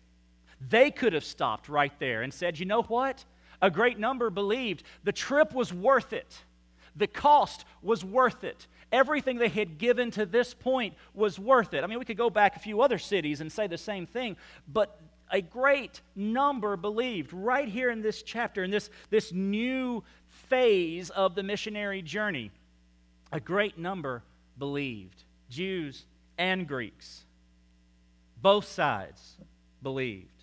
[0.59, 3.23] They could have stopped right there and said, you know what?
[3.61, 4.83] A great number believed.
[5.03, 6.43] The trip was worth it.
[6.95, 8.67] The cost was worth it.
[8.91, 11.83] Everything they had given to this point was worth it.
[11.83, 14.37] I mean, we could go back a few other cities and say the same thing,
[14.67, 21.09] but a great number believed right here in this chapter, in this, this new phase
[21.09, 22.51] of the missionary journey.
[23.31, 24.23] A great number
[24.57, 26.05] believed Jews
[26.37, 27.25] and Greeks.
[28.41, 29.35] Both sides
[29.83, 30.36] believed.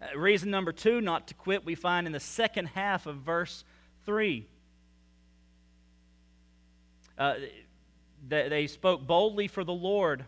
[0.00, 3.64] Uh, reason number two, not to quit, we find in the second half of verse
[4.04, 4.46] 3.
[7.18, 7.34] Uh,
[8.28, 10.24] they, they spoke boldly for the Lord,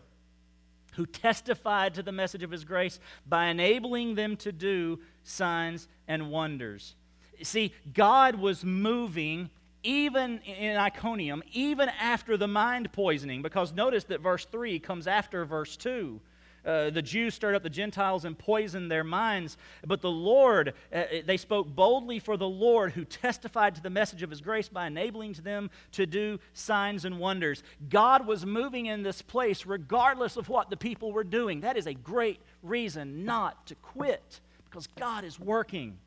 [0.93, 6.31] who testified to the message of his grace by enabling them to do signs and
[6.31, 6.95] wonders.
[7.43, 9.49] See, God was moving
[9.81, 15.45] even in Iconium, even after the mind poisoning, because notice that verse 3 comes after
[15.45, 16.19] verse 2.
[16.65, 19.57] Uh, the Jews stirred up the Gentiles and poisoned their minds.
[19.85, 24.23] But the Lord, uh, they spoke boldly for the Lord who testified to the message
[24.23, 27.63] of his grace by enabling them to do signs and wonders.
[27.89, 31.61] God was moving in this place regardless of what the people were doing.
[31.61, 35.97] That is a great reason not to quit because God is working.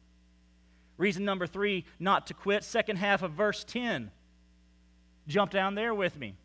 [0.99, 4.11] Reason number three, not to quit, second half of verse 10.
[5.27, 6.37] Jump down there with me.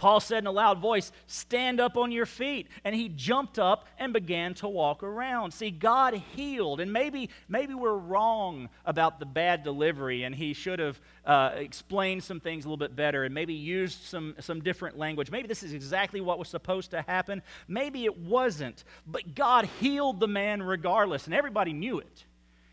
[0.00, 2.68] Paul said in a loud voice, Stand up on your feet.
[2.84, 5.52] And he jumped up and began to walk around.
[5.52, 6.80] See, God healed.
[6.80, 12.24] And maybe, maybe we're wrong about the bad delivery, and he should have uh, explained
[12.24, 15.30] some things a little bit better and maybe used some, some different language.
[15.30, 17.42] Maybe this is exactly what was supposed to happen.
[17.68, 18.84] Maybe it wasn't.
[19.06, 22.24] But God healed the man regardless, and everybody knew it.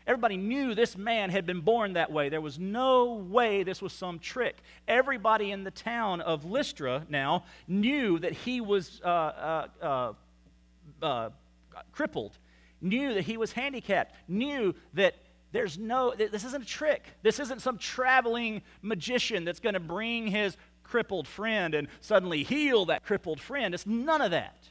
[0.08, 2.30] Everybody knew this man had been born that way.
[2.30, 4.56] There was no way this was some trick.
[4.88, 10.12] Everybody in the town of Lystra now knew that he was uh, uh, uh,
[11.04, 11.30] uh
[11.92, 12.38] crippled,
[12.80, 15.14] knew that he was handicapped, knew that
[15.52, 17.04] there's no, this isn't a trick.
[17.22, 22.86] This isn't some traveling magician that's going to bring his crippled friend and suddenly heal
[22.86, 23.74] that crippled friend.
[23.74, 24.70] It's none of that.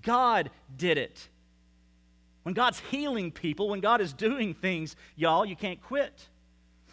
[0.00, 1.28] God did it.
[2.46, 6.28] When God's healing people, when God is doing things, y'all, you can't quit.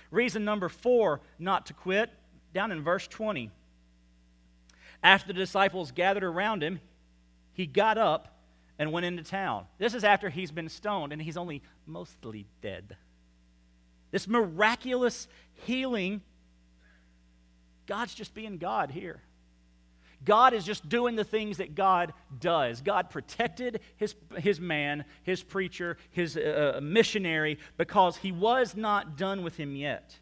[0.10, 2.10] Reason number four not to quit,
[2.56, 3.52] down in verse 20.
[5.04, 6.80] After the disciples gathered around him,
[7.54, 8.36] he got up
[8.80, 9.68] and went into town.
[9.78, 12.98] This is after he's been stoned and he's only mostly dead.
[14.10, 16.22] This miraculous healing,
[17.86, 19.22] God's just being God here.
[20.26, 22.82] God is just doing the things that God does.
[22.82, 29.18] God protected his, his man, his preacher, his uh, uh, missionary, because he was not
[29.18, 30.18] done with him yet.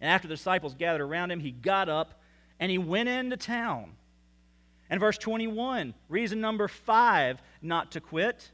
[0.00, 2.20] And after the disciples gathered around him, he got up
[2.58, 3.92] and he went into town.
[4.88, 8.50] And verse 21, reason number five not to quit.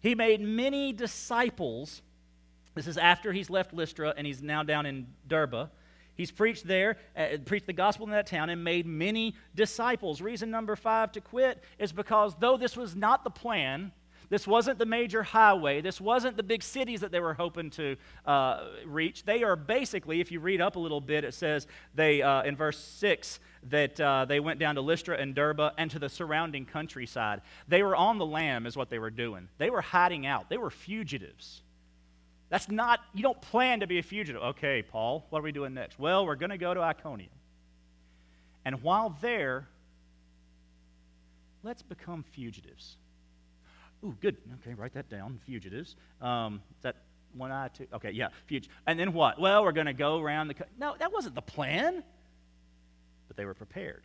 [0.00, 2.02] He made many disciples.
[2.74, 5.70] This is after he's left Lystra and he's now down in Derbe.
[6.20, 10.20] He's preached there, uh, preached the gospel in that town, and made many disciples.
[10.20, 13.90] Reason number five to quit is because though this was not the plan,
[14.28, 15.80] this wasn't the major highway.
[15.80, 17.96] This wasn't the big cities that they were hoping to
[18.26, 19.24] uh, reach.
[19.24, 22.54] They are basically, if you read up a little bit, it says they uh, in
[22.54, 23.40] verse six
[23.70, 27.40] that uh, they went down to Lystra and Derbe and to the surrounding countryside.
[27.66, 29.48] They were on the lam, is what they were doing.
[29.56, 30.50] They were hiding out.
[30.50, 31.62] They were fugitives.
[32.50, 34.42] That's not, you don't plan to be a fugitive.
[34.42, 35.98] Okay, Paul, what are we doing next?
[35.98, 37.30] Well, we're going to go to Iconium.
[38.64, 39.68] And while there,
[41.62, 42.96] let's become fugitives.
[44.04, 44.36] Ooh, good.
[44.60, 45.40] Okay, write that down.
[45.46, 45.94] Fugitives.
[46.20, 46.96] Um, that
[47.34, 47.86] one eye, two?
[47.92, 48.74] Okay, yeah, fugitive.
[48.86, 49.40] And then what?
[49.40, 50.54] Well, we're going to go around the.
[50.54, 52.02] Co- no, that wasn't the plan.
[53.28, 54.02] But they were prepared.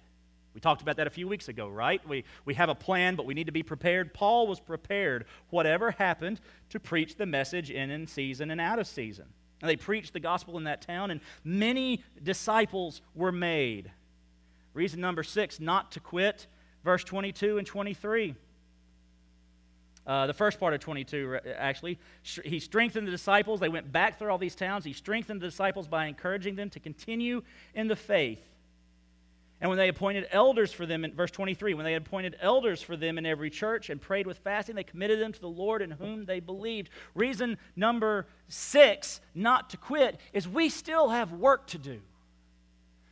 [0.55, 2.01] We talked about that a few weeks ago, right?
[2.07, 4.13] We, we have a plan, but we need to be prepared.
[4.13, 6.39] Paul was prepared, whatever happened,
[6.69, 9.25] to preach the message in in season and out of season.
[9.61, 13.91] And they preached the gospel in that town, and many disciples were made.
[14.73, 16.47] Reason number six, not to quit,
[16.85, 18.35] verse 22 and 23.
[20.07, 21.99] Uh, the first part of 22, actually.
[22.23, 23.59] He strengthened the disciples.
[23.59, 24.85] They went back through all these towns.
[24.85, 27.41] He strengthened the disciples by encouraging them to continue
[27.73, 28.39] in the faith
[29.61, 32.97] and when they appointed elders for them, in verse 23, when they appointed elders for
[32.97, 35.91] them in every church and prayed with fasting, they committed them to the Lord in
[35.91, 36.89] whom they believed.
[37.13, 42.01] Reason number six, not to quit, is we still have work to do.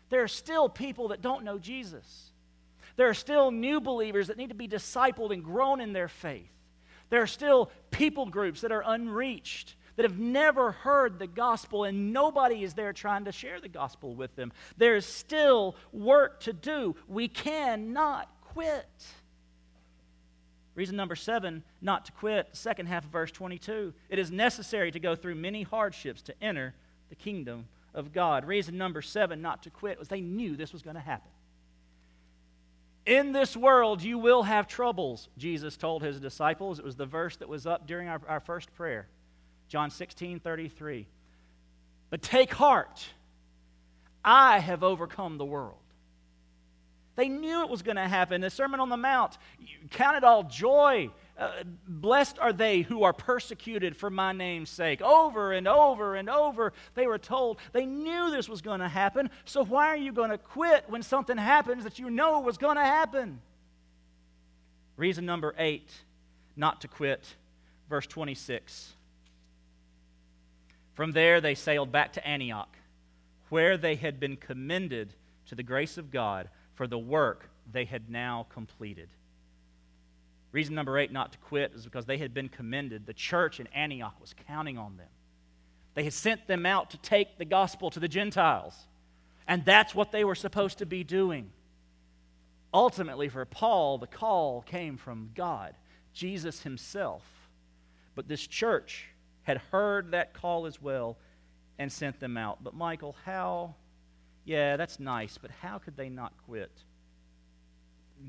[0.09, 2.31] There are still people that don't know Jesus.
[2.97, 6.51] There are still new believers that need to be discipled and grown in their faith.
[7.09, 12.13] There are still people groups that are unreached that have never heard the gospel, and
[12.13, 14.51] nobody is there trying to share the gospel with them.
[14.77, 16.95] There's still work to do.
[17.07, 18.87] We cannot quit.
[20.75, 23.93] Reason number seven, not to quit, second half of verse 22.
[24.09, 26.73] It is necessary to go through many hardships to enter
[27.09, 28.45] the kingdom of God.
[28.45, 31.29] Reason number seven, not to quit, was they knew this was going to happen.
[33.05, 36.79] In this world, you will have troubles, Jesus told his disciples.
[36.79, 39.07] It was the verse that was up during our, our first prayer.
[39.73, 41.07] John 16, 33.
[42.11, 43.07] But take heart,
[44.23, 45.79] I have overcome the world.
[47.15, 48.41] They knew it was going to happen.
[48.41, 49.35] The Sermon on the Mount,
[49.89, 51.09] count it all joy.
[51.35, 55.01] Uh, blessed are they who are persecuted for my name's sake.
[55.01, 57.57] Over and over and over, they were told.
[57.71, 59.31] They knew this was going to happen.
[59.43, 62.75] So why are you going to quit when something happens that you know was going
[62.75, 63.41] to happen?
[64.97, 65.89] Reason number eight,
[66.55, 67.25] not to quit.
[67.89, 68.93] Verse 26.
[70.93, 72.75] From there, they sailed back to Antioch,
[73.49, 75.13] where they had been commended
[75.47, 79.09] to the grace of God for the work they had now completed.
[80.51, 83.05] Reason number eight not to quit is because they had been commended.
[83.05, 85.07] The church in Antioch was counting on them.
[85.95, 88.75] They had sent them out to take the gospel to the Gentiles.
[89.47, 91.49] And that's what they were supposed to be doing.
[92.73, 95.75] Ultimately, for Paul, the call came from God,
[96.13, 97.23] Jesus himself.
[98.15, 99.07] But this church
[99.43, 101.17] had heard that call as well
[101.77, 102.63] and sent them out.
[102.63, 103.75] But, Michael, how?
[104.45, 106.71] Yeah, that's nice, but how could they not quit?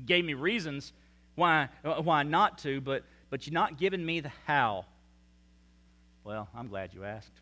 [0.05, 0.93] Gave me reasons
[1.35, 4.85] why, why not to, but, but you're not giving me the how.
[6.23, 7.41] Well, I'm glad you asked.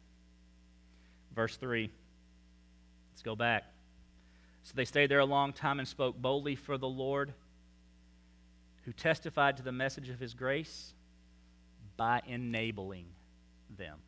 [1.36, 1.89] Verse 3.
[3.11, 3.63] Let's go back.
[4.63, 7.34] So they stayed there a long time and spoke boldly for the Lord,
[8.86, 10.93] who testified to the message of his grace
[11.95, 13.05] by enabling
[13.78, 13.99] them.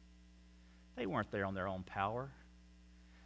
[0.95, 2.30] They weren't there on their own power.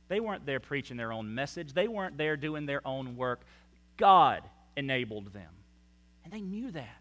[0.08, 1.74] They weren't there preaching their own message.
[1.74, 3.42] They weren't there doing their own work.
[3.98, 4.44] God
[4.76, 5.52] enabled them.
[6.24, 6.96] And they knew that.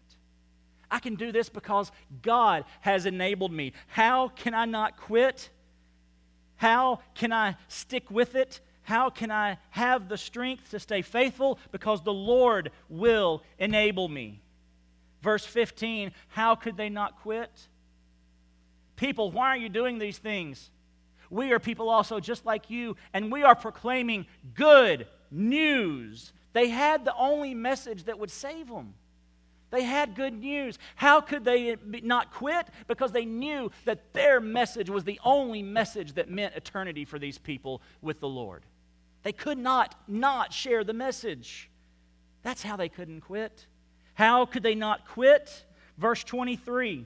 [0.91, 3.73] I can do this because God has enabled me.
[3.87, 5.49] How can I not quit?
[6.55, 8.59] How can I stick with it?
[8.83, 11.59] How can I have the strength to stay faithful?
[11.71, 14.41] Because the Lord will enable me.
[15.21, 17.67] Verse 15 How could they not quit?
[18.99, 20.69] People, why are you doing these things?
[21.29, 24.25] We are people also just like you, and we are proclaiming
[24.55, 26.33] good news.
[26.51, 28.95] They had the only message that would save them.
[29.71, 30.77] They had good news.
[30.97, 32.67] How could they not quit?
[32.89, 37.37] Because they knew that their message was the only message that meant eternity for these
[37.37, 38.65] people with the Lord.
[39.23, 41.69] They could not not share the message.
[42.43, 43.65] That's how they couldn't quit.
[44.15, 45.63] How could they not quit?
[45.97, 47.05] Verse 23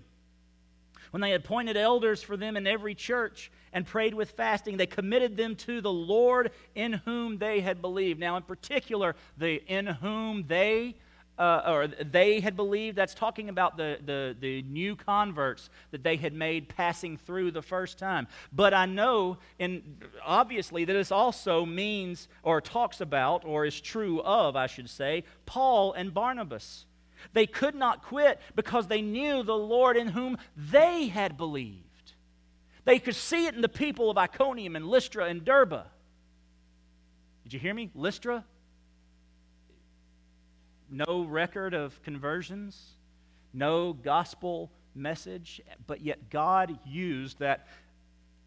[1.13, 5.37] when they appointed elders for them in every church and prayed with fasting, they committed
[5.37, 8.19] them to the Lord in whom they had believed.
[8.19, 10.95] Now, in particular, the in whom they
[11.37, 16.15] uh, or they had believed, that's talking about the, the, the new converts that they
[16.15, 18.27] had made passing through the first time.
[18.51, 24.19] But I know, and obviously, that this also means or talks about, or is true
[24.21, 26.85] of, I should say, Paul and Barnabas.
[27.31, 31.79] They could not quit because they knew the Lord in whom they had believed.
[32.85, 35.85] They could see it in the people of Iconium and Lystra and Derbe.
[37.43, 37.89] Did you hear me?
[37.95, 38.43] Lystra?
[40.89, 42.91] No record of conversions,
[43.53, 47.67] no gospel message, but yet God used that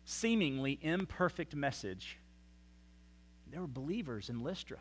[0.04, 2.18] seemingly imperfect message.
[3.50, 4.78] There were believers in Lystra.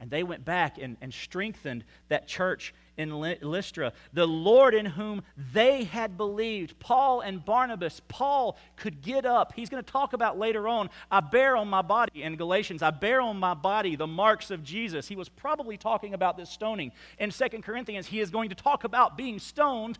[0.00, 3.92] And they went back and, and strengthened that church in Lystra.
[4.12, 5.22] The Lord in whom
[5.52, 9.52] they had believed, Paul and Barnabas, Paul could get up.
[9.54, 12.90] He's going to talk about later on, I bear on my body, in Galatians, I
[12.90, 15.08] bear on my body the marks of Jesus.
[15.08, 16.92] He was probably talking about this stoning.
[17.18, 19.98] In Second Corinthians, he is going to talk about being stoned.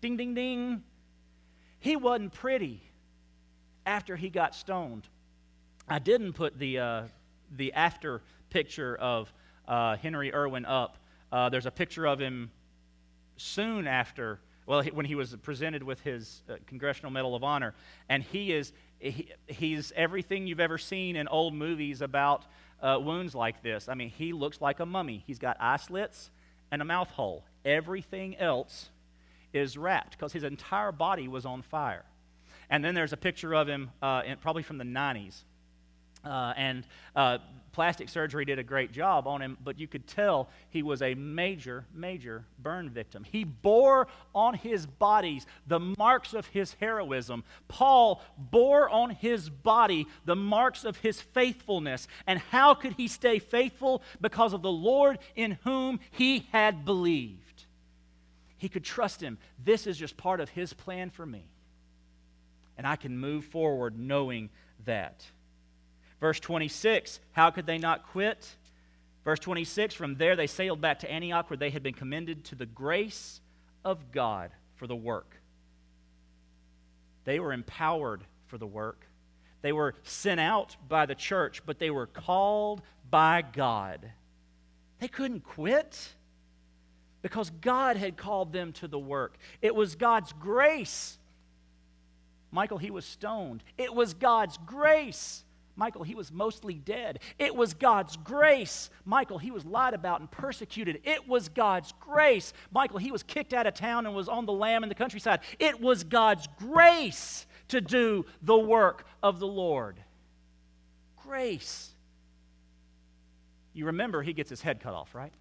[0.00, 0.82] Ding, ding, ding.
[1.80, 2.80] He wasn't pretty
[3.84, 5.08] after he got stoned.
[5.88, 7.02] I didn't put the, uh,
[7.56, 9.32] the after picture of
[9.68, 10.98] uh, Henry Erwin up.
[11.30, 12.50] Uh, there's a picture of him
[13.36, 17.74] soon after, well, he, when he was presented with his uh, Congressional Medal of Honor.
[18.08, 22.44] And he is, he, he's everything you've ever seen in old movies about
[22.82, 23.88] uh, wounds like this.
[23.88, 25.24] I mean, he looks like a mummy.
[25.26, 26.30] He's got eye slits
[26.70, 27.44] and a mouth hole.
[27.64, 28.90] Everything else
[29.52, 32.04] is wrapped because his entire body was on fire.
[32.68, 35.42] And then there's a picture of him, uh, in, probably from the 90s.
[36.24, 37.38] Uh, and uh,
[37.76, 41.14] plastic surgery did a great job on him, but you could tell he was a
[41.14, 43.22] major, major burn victim.
[43.22, 47.44] He bore on his bodies the marks of his heroism.
[47.68, 52.08] Paul bore on his body the marks of his faithfulness.
[52.26, 54.02] And how could he stay faithful?
[54.22, 57.66] Because of the Lord in whom he had believed.
[58.56, 59.36] He could trust him.
[59.62, 61.44] This is just part of his plan for me.
[62.78, 64.48] And I can move forward knowing
[64.86, 65.26] that.
[66.20, 68.56] Verse 26, how could they not quit?
[69.24, 72.54] Verse 26, from there they sailed back to Antioch where they had been commended to
[72.54, 73.40] the grace
[73.84, 75.36] of God for the work.
[77.24, 79.04] They were empowered for the work.
[79.62, 84.12] They were sent out by the church, but they were called by God.
[85.00, 86.14] They couldn't quit
[87.20, 89.36] because God had called them to the work.
[89.60, 91.18] It was God's grace.
[92.52, 93.64] Michael, he was stoned.
[93.76, 95.42] It was God's grace
[95.76, 97.20] Michael, he was mostly dead.
[97.38, 98.88] It was God's grace.
[99.04, 101.00] Michael, he was lied about and persecuted.
[101.04, 102.54] It was God's grace.
[102.72, 105.40] Michael, he was kicked out of town and was on the lam in the countryside.
[105.58, 110.00] It was God's grace to do the work of the Lord.
[111.22, 111.90] Grace.
[113.74, 115.32] You remember he gets his head cut off, right?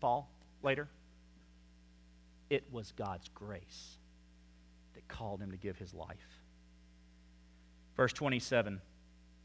[0.00, 0.30] Paul,
[0.62, 0.88] later.
[2.48, 3.96] It was God's grace
[4.94, 6.16] that called him to give his life.
[7.96, 8.80] Verse 27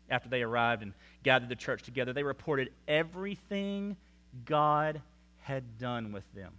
[0.10, 0.94] after they arrived and
[1.24, 3.98] gathered the church together, they reported everything
[4.46, 5.02] God
[5.40, 6.54] had done with them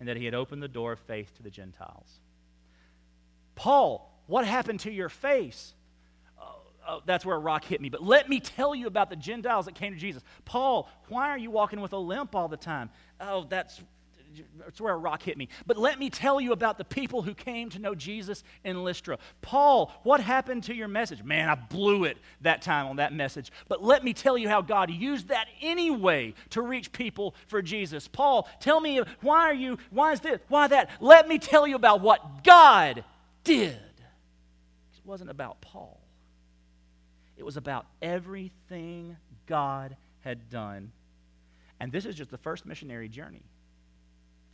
[0.00, 2.20] and that he had opened the door of faith to the Gentiles.
[3.54, 5.74] Paul, what happened to your face?
[6.40, 7.88] Oh, oh, that's where a rock hit me.
[7.88, 10.22] But let me tell you about the Gentiles that came to Jesus.
[10.44, 12.90] Paul, why are you walking with a limp all the time?
[13.20, 13.80] Oh, that's
[14.66, 15.48] it's where a rock hit me.
[15.66, 19.18] But let me tell you about the people who came to know Jesus in Lystra.
[19.42, 21.22] Paul, what happened to your message?
[21.22, 23.52] Man, I blew it that time on that message.
[23.68, 28.08] But let me tell you how God used that anyway to reach people for Jesus.
[28.08, 30.90] Paul, tell me why are you, why is this, why that?
[31.00, 33.04] Let me tell you about what God
[33.42, 33.72] did.
[33.72, 36.00] It wasn't about Paul,
[37.36, 39.16] it was about everything
[39.46, 40.92] God had done.
[41.80, 43.42] And this is just the first missionary journey.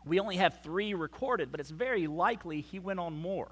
[0.05, 3.51] We only have three recorded, but it's very likely he went on more.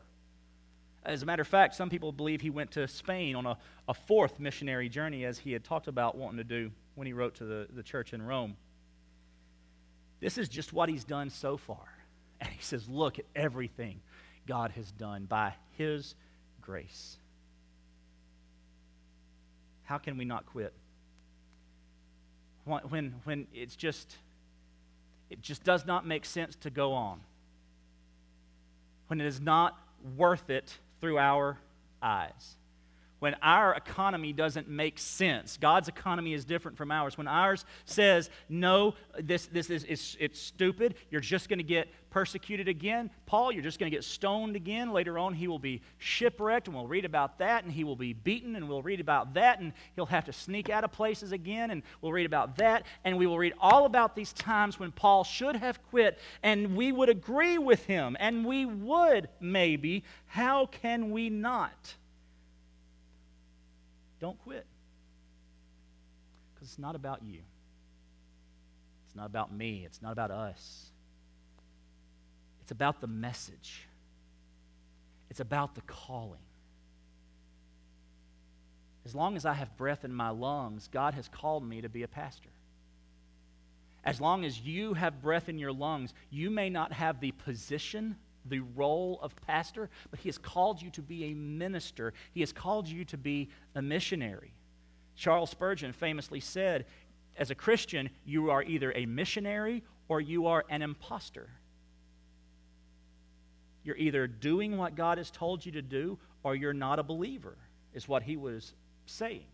[1.04, 3.56] As a matter of fact, some people believe he went to Spain on a,
[3.88, 7.36] a fourth missionary journey, as he had talked about wanting to do when he wrote
[7.36, 8.56] to the, the church in Rome.
[10.20, 11.78] This is just what he's done so far.
[12.40, 14.00] And he says, Look at everything
[14.46, 16.14] God has done by his
[16.62, 17.16] grace.
[19.82, 20.72] How can we not quit?
[22.64, 24.16] When, when it's just
[25.30, 27.20] it just does not make sense to go on.
[29.08, 29.78] When it is not
[30.16, 31.58] worth it through our
[32.02, 32.56] eyes.
[33.18, 35.56] When our economy doesn't make sense.
[35.56, 37.18] God's economy is different from ours.
[37.18, 41.88] When ours says, no, this, this is it's, it's stupid, you're just going to get
[42.10, 43.10] persecuted again.
[43.26, 44.92] Paul, you're just going to get stoned again.
[44.92, 48.12] Later on, he will be shipwrecked, and we'll read about that, and he will be
[48.12, 51.70] beaten, and we'll read about that, and he'll have to sneak out of places again,
[51.70, 55.24] and we'll read about that, and we will read all about these times when Paul
[55.24, 60.04] should have quit, and we would agree with him, and we would maybe.
[60.26, 61.96] How can we not?
[64.20, 64.66] Don't quit.
[66.54, 67.40] Because it's not about you.
[69.06, 69.84] It's not about me.
[69.84, 70.90] It's not about us.
[72.68, 73.88] It's about the message,
[75.30, 76.42] it's about the calling.
[79.06, 82.02] As long as I have breath in my lungs, God has called me to be
[82.02, 82.50] a pastor.
[84.04, 88.16] As long as you have breath in your lungs, you may not have the position,
[88.48, 92.12] the role of pastor, but He has called you to be a minister.
[92.32, 94.52] He has called you to be a missionary.
[95.16, 96.86] Charles Spurgeon famously said,
[97.36, 101.48] as a Christian, you are either a missionary or you are an impostor.
[103.84, 107.56] You're either doing what God has told you to do or you're not a believer,
[107.94, 108.74] is what he was
[109.06, 109.46] saying.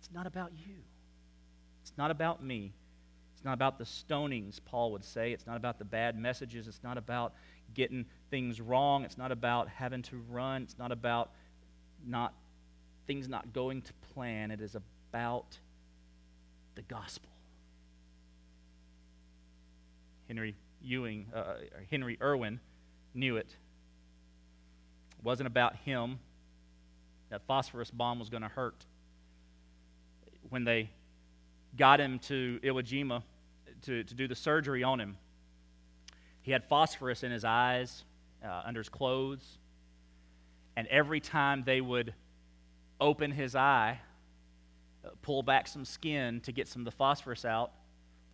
[0.00, 0.74] It's not about you.
[1.82, 2.72] It's not about me.
[3.38, 5.30] It's not about the stonings, Paul would say.
[5.30, 6.66] It's not about the bad messages.
[6.66, 7.34] It's not about
[7.72, 9.04] getting things wrong.
[9.04, 10.62] It's not about having to run.
[10.62, 11.30] It's not about
[12.04, 12.34] not
[13.06, 14.50] things not going to plan.
[14.50, 15.56] It is about
[16.74, 17.30] the gospel.
[20.26, 21.58] Henry Ewing, uh,
[21.92, 22.58] Henry Erwin
[23.14, 23.54] knew it.
[25.16, 26.18] It wasn't about him.
[27.30, 28.84] That phosphorus bomb was going to hurt
[30.48, 30.90] when they
[31.76, 33.22] got him to Iwo Jima
[33.82, 35.16] to, to do the surgery on him,
[36.42, 38.04] he had phosphorus in his eyes,
[38.44, 39.58] uh, under his clothes.
[40.76, 42.14] And every time they would
[43.00, 44.00] open his eye,
[45.04, 47.72] uh, pull back some skin to get some of the phosphorus out,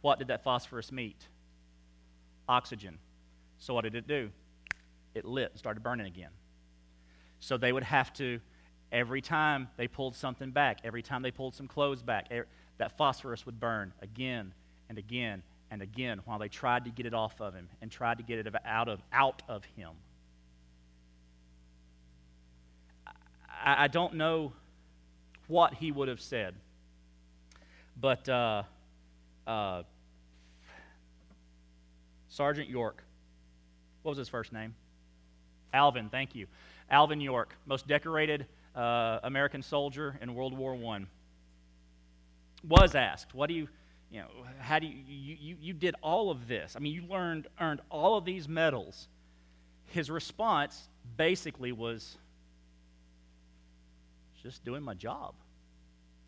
[0.03, 1.27] what did that phosphorus meet?
[2.49, 2.99] Oxygen.
[3.59, 4.31] So what did it do?
[5.15, 6.31] It lit and started burning again.
[7.41, 8.41] So they would have to
[8.95, 12.29] Every time they pulled something back, every time they pulled some clothes back,
[12.79, 14.53] that phosphorus would burn again
[14.89, 18.19] and again and again while they tried to get it off of him and tried
[18.19, 19.91] to get it out of, out of him.
[23.49, 24.53] I, I don't know
[25.47, 26.55] what he would have said,
[28.01, 28.63] but uh,
[29.47, 29.83] uh,
[32.29, 33.03] Sergeant York,
[34.03, 34.75] what was his first name?
[35.73, 36.47] Alvin, thank you.
[36.91, 41.07] Alvin York, most decorated uh, American soldier in World War I,
[42.67, 43.69] was asked, What do you,
[44.11, 46.75] you know, how do you, you, you, you did all of this?
[46.77, 49.09] I mean, you learned, earned all of these medals.
[49.87, 52.17] His response basically was,
[54.43, 55.35] Just doing my job.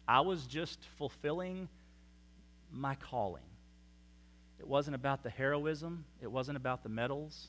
[0.09, 1.69] I was just fulfilling
[2.73, 3.43] my calling.
[4.59, 7.49] It wasn't about the heroism, it wasn't about the medals,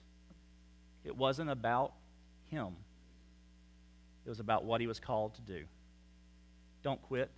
[1.06, 1.94] it wasn't about
[2.50, 2.76] him.
[4.26, 5.64] It was about what he was called to do.
[6.84, 7.30] Don't quit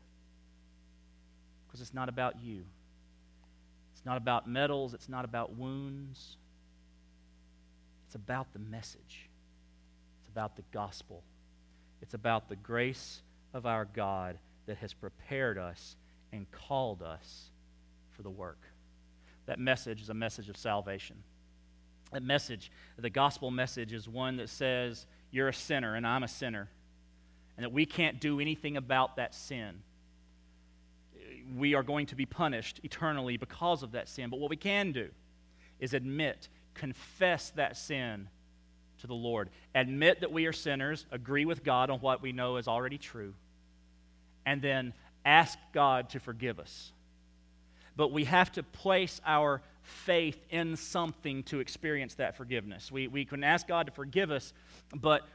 [1.69, 2.63] because it's not about you.
[3.93, 6.37] It's not about medals, it's not about wounds.
[8.07, 9.29] It's about the message.
[10.19, 11.21] It's about the gospel.
[12.01, 13.21] It's about the grace
[13.53, 15.95] of our God that has prepared us
[16.31, 17.51] and called us
[18.11, 18.61] for the work.
[19.45, 21.17] That message is a message of salvation.
[22.11, 26.27] That message, the gospel message, is one that says, You're a sinner and I'm a
[26.27, 26.69] sinner
[27.59, 29.81] and that we can't do anything about that sin.
[31.55, 34.29] We are going to be punished eternally because of that sin.
[34.29, 35.09] But what we can do
[35.79, 38.27] is admit, confess that sin
[38.99, 39.49] to the Lord.
[39.73, 43.33] Admit that we are sinners, agree with God on what we know is already true,
[44.45, 44.93] and then
[45.25, 46.91] ask God to forgive us.
[47.95, 52.91] But we have to place our faith in something to experience that forgiveness.
[52.91, 54.53] We, we can ask God to forgive us,
[54.93, 55.27] but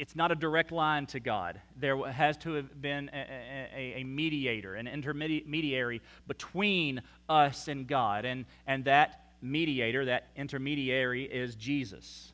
[0.00, 1.60] it's not a direct line to God.
[1.76, 8.24] There has to have been a, a, a, mediator, an intermediary between us and God.
[8.24, 12.32] And, and that mediator, that intermediary, is Jesus.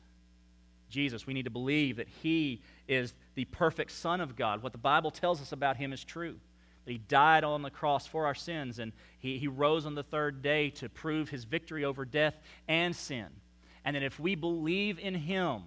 [0.89, 4.63] Jesus, we need to believe that He is the perfect Son of God.
[4.63, 6.37] What the Bible tells us about Him is true.
[6.85, 10.03] That He died on the cross for our sins, and He, he rose on the
[10.03, 12.39] third day to prove His victory over death
[12.69, 13.27] and sin.
[13.83, 15.63] And that if we believe in Him,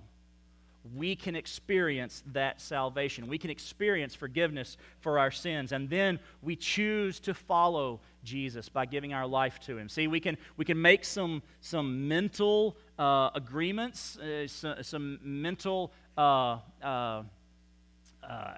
[0.97, 3.27] we can experience that salvation.
[3.27, 5.73] We can experience forgiveness for our sins.
[5.73, 9.89] And then we choose to follow Jesus by giving our life to Him.
[9.89, 15.93] See, we can, we can make some, some mental uh, agreements, uh, some, some, mental
[16.17, 17.23] uh, uh, uh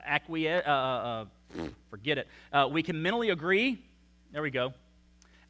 [0.05, 1.25] acquiesce, uh,
[1.91, 2.29] forget it.
[2.71, 3.83] we can mentally agree.
[4.33, 4.73] There we go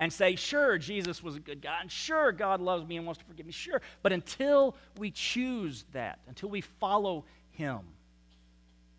[0.03, 3.20] and say, sure, Jesus was a good guy, and sure, God loves me and wants
[3.20, 3.80] to forgive me, sure.
[4.03, 7.78] But until we choose that, until we follow Him,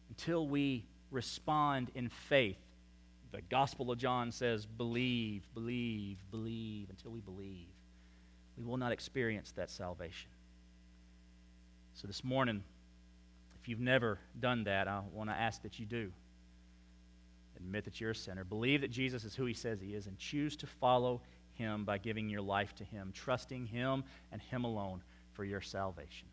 [0.07, 2.55] until we respond in faith,
[3.33, 7.67] the Gospel of John says, believe, believe, believe, until we believe,
[8.57, 10.29] we will not experience that salvation.
[11.95, 12.63] So this morning,
[13.61, 16.13] if you've never done that, I want to ask that you do.
[17.63, 18.43] Admit that you're a sinner.
[18.43, 21.21] Believe that Jesus is who he says he is and choose to follow
[21.53, 25.01] him by giving your life to him, trusting him and him alone
[25.31, 26.27] for your salvation.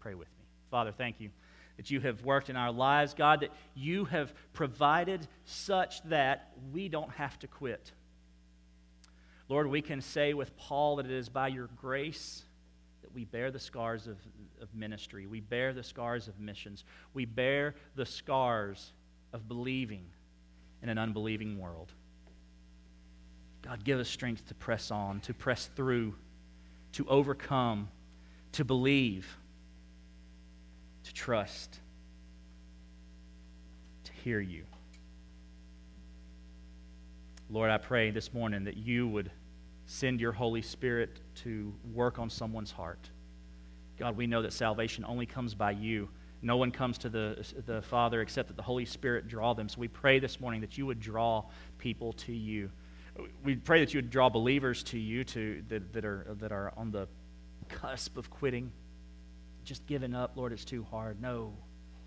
[0.00, 0.44] Pray with me.
[0.70, 1.30] Father, thank you
[1.76, 6.88] that you have worked in our lives, God, that you have provided such that we
[6.88, 7.92] don't have to quit.
[9.48, 12.44] Lord, we can say with Paul that it is by your grace
[13.02, 14.16] that we bear the scars of,
[14.60, 15.26] of ministry.
[15.26, 16.84] We bear the scars of missions.
[17.14, 18.92] We bear the scars
[19.32, 20.04] of believing
[20.82, 21.92] in an unbelieving world.
[23.62, 26.14] God, give us strength to press on, to press through,
[26.92, 27.88] to overcome,
[28.52, 29.36] to believe,
[31.04, 31.78] to trust,
[34.04, 34.64] to hear you.
[37.48, 39.30] Lord, I pray this morning that you would
[39.86, 43.10] send your Holy Spirit to work on someone's heart.
[43.98, 46.08] God, we know that salvation only comes by you.
[46.42, 49.68] No one comes to the, the Father except that the Holy Spirit draw them.
[49.68, 51.44] So we pray this morning that you would draw
[51.78, 52.70] people to you.
[53.44, 56.72] We pray that you would draw believers to you to, that, that, are, that are
[56.76, 57.06] on the
[57.68, 58.72] cusp of quitting,
[59.64, 60.32] just giving up.
[60.36, 61.22] Lord, it's too hard.
[61.22, 61.54] No,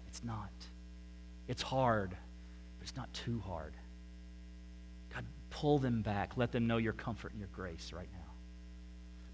[0.08, 0.52] it's not.
[1.48, 3.74] It's hard, but it's not too hard.
[5.14, 6.36] God, pull them back.
[6.36, 8.34] Let them know your comfort and your grace right now.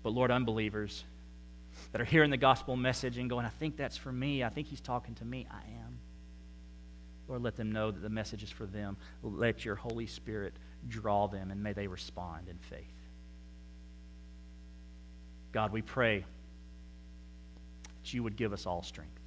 [0.03, 1.05] But Lord, unbelievers,
[1.91, 4.43] that are hearing the gospel message and going, I think that's for me.
[4.43, 5.47] I think he's talking to me.
[5.49, 5.99] I am.
[7.27, 8.97] Lord, let them know that the message is for them.
[9.23, 10.53] Let your Holy Spirit
[10.87, 12.93] draw them, and may they respond in faith.
[15.51, 16.25] God, we pray
[18.01, 19.21] that you would give us all strength,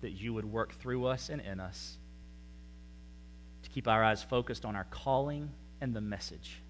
[0.00, 1.98] that you would work through us and in us
[3.62, 5.50] to keep our eyes focused on our calling
[5.80, 6.60] and the message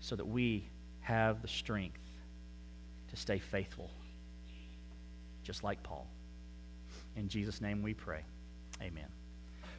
[0.00, 0.68] so that we
[1.00, 2.07] have the strength
[3.10, 3.90] to stay faithful,
[5.42, 6.06] just like Paul.
[7.16, 8.20] In Jesus' name we pray.
[8.82, 9.06] Amen.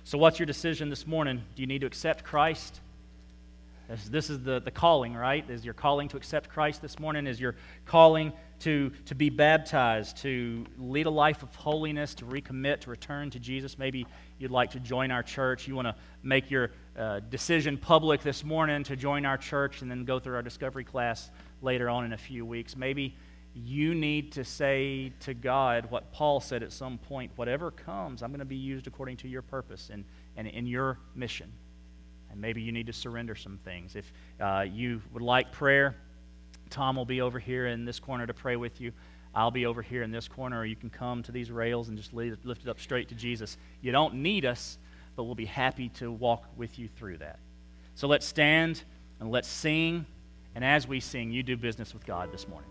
[0.03, 1.41] So, what's your decision this morning?
[1.55, 2.79] Do you need to accept Christ?
[4.09, 5.49] This is the, the calling, right?
[5.49, 7.25] Is your calling to accept Christ this morning?
[7.25, 7.55] Is your
[7.87, 13.31] calling to, to be baptized, to lead a life of holiness, to recommit, to return
[13.31, 13.79] to Jesus?
[13.79, 14.05] Maybe
[14.37, 15.67] you'd like to join our church.
[15.67, 19.89] You want to make your uh, decision public this morning to join our church and
[19.89, 21.31] then go through our discovery class
[21.61, 22.75] later on in a few weeks.
[22.75, 23.15] Maybe
[23.53, 28.29] you need to say to God what Paul said at some point whatever comes, I'm
[28.29, 30.05] going to be used according to your purpose and,
[30.37, 31.51] and in your mission.
[32.31, 33.95] And maybe you need to surrender some things.
[33.95, 35.95] If uh, you would like prayer,
[36.69, 38.91] Tom will be over here in this corner to pray with you.
[39.33, 41.97] I'll be over here in this corner, or you can come to these rails and
[41.97, 43.57] just lift it up straight to Jesus.
[43.81, 44.77] You don't need us,
[45.15, 47.39] but we'll be happy to walk with you through that.
[47.95, 48.83] So let's stand
[49.19, 50.05] and let's sing.
[50.55, 52.69] And as we sing, you do business with God this morning.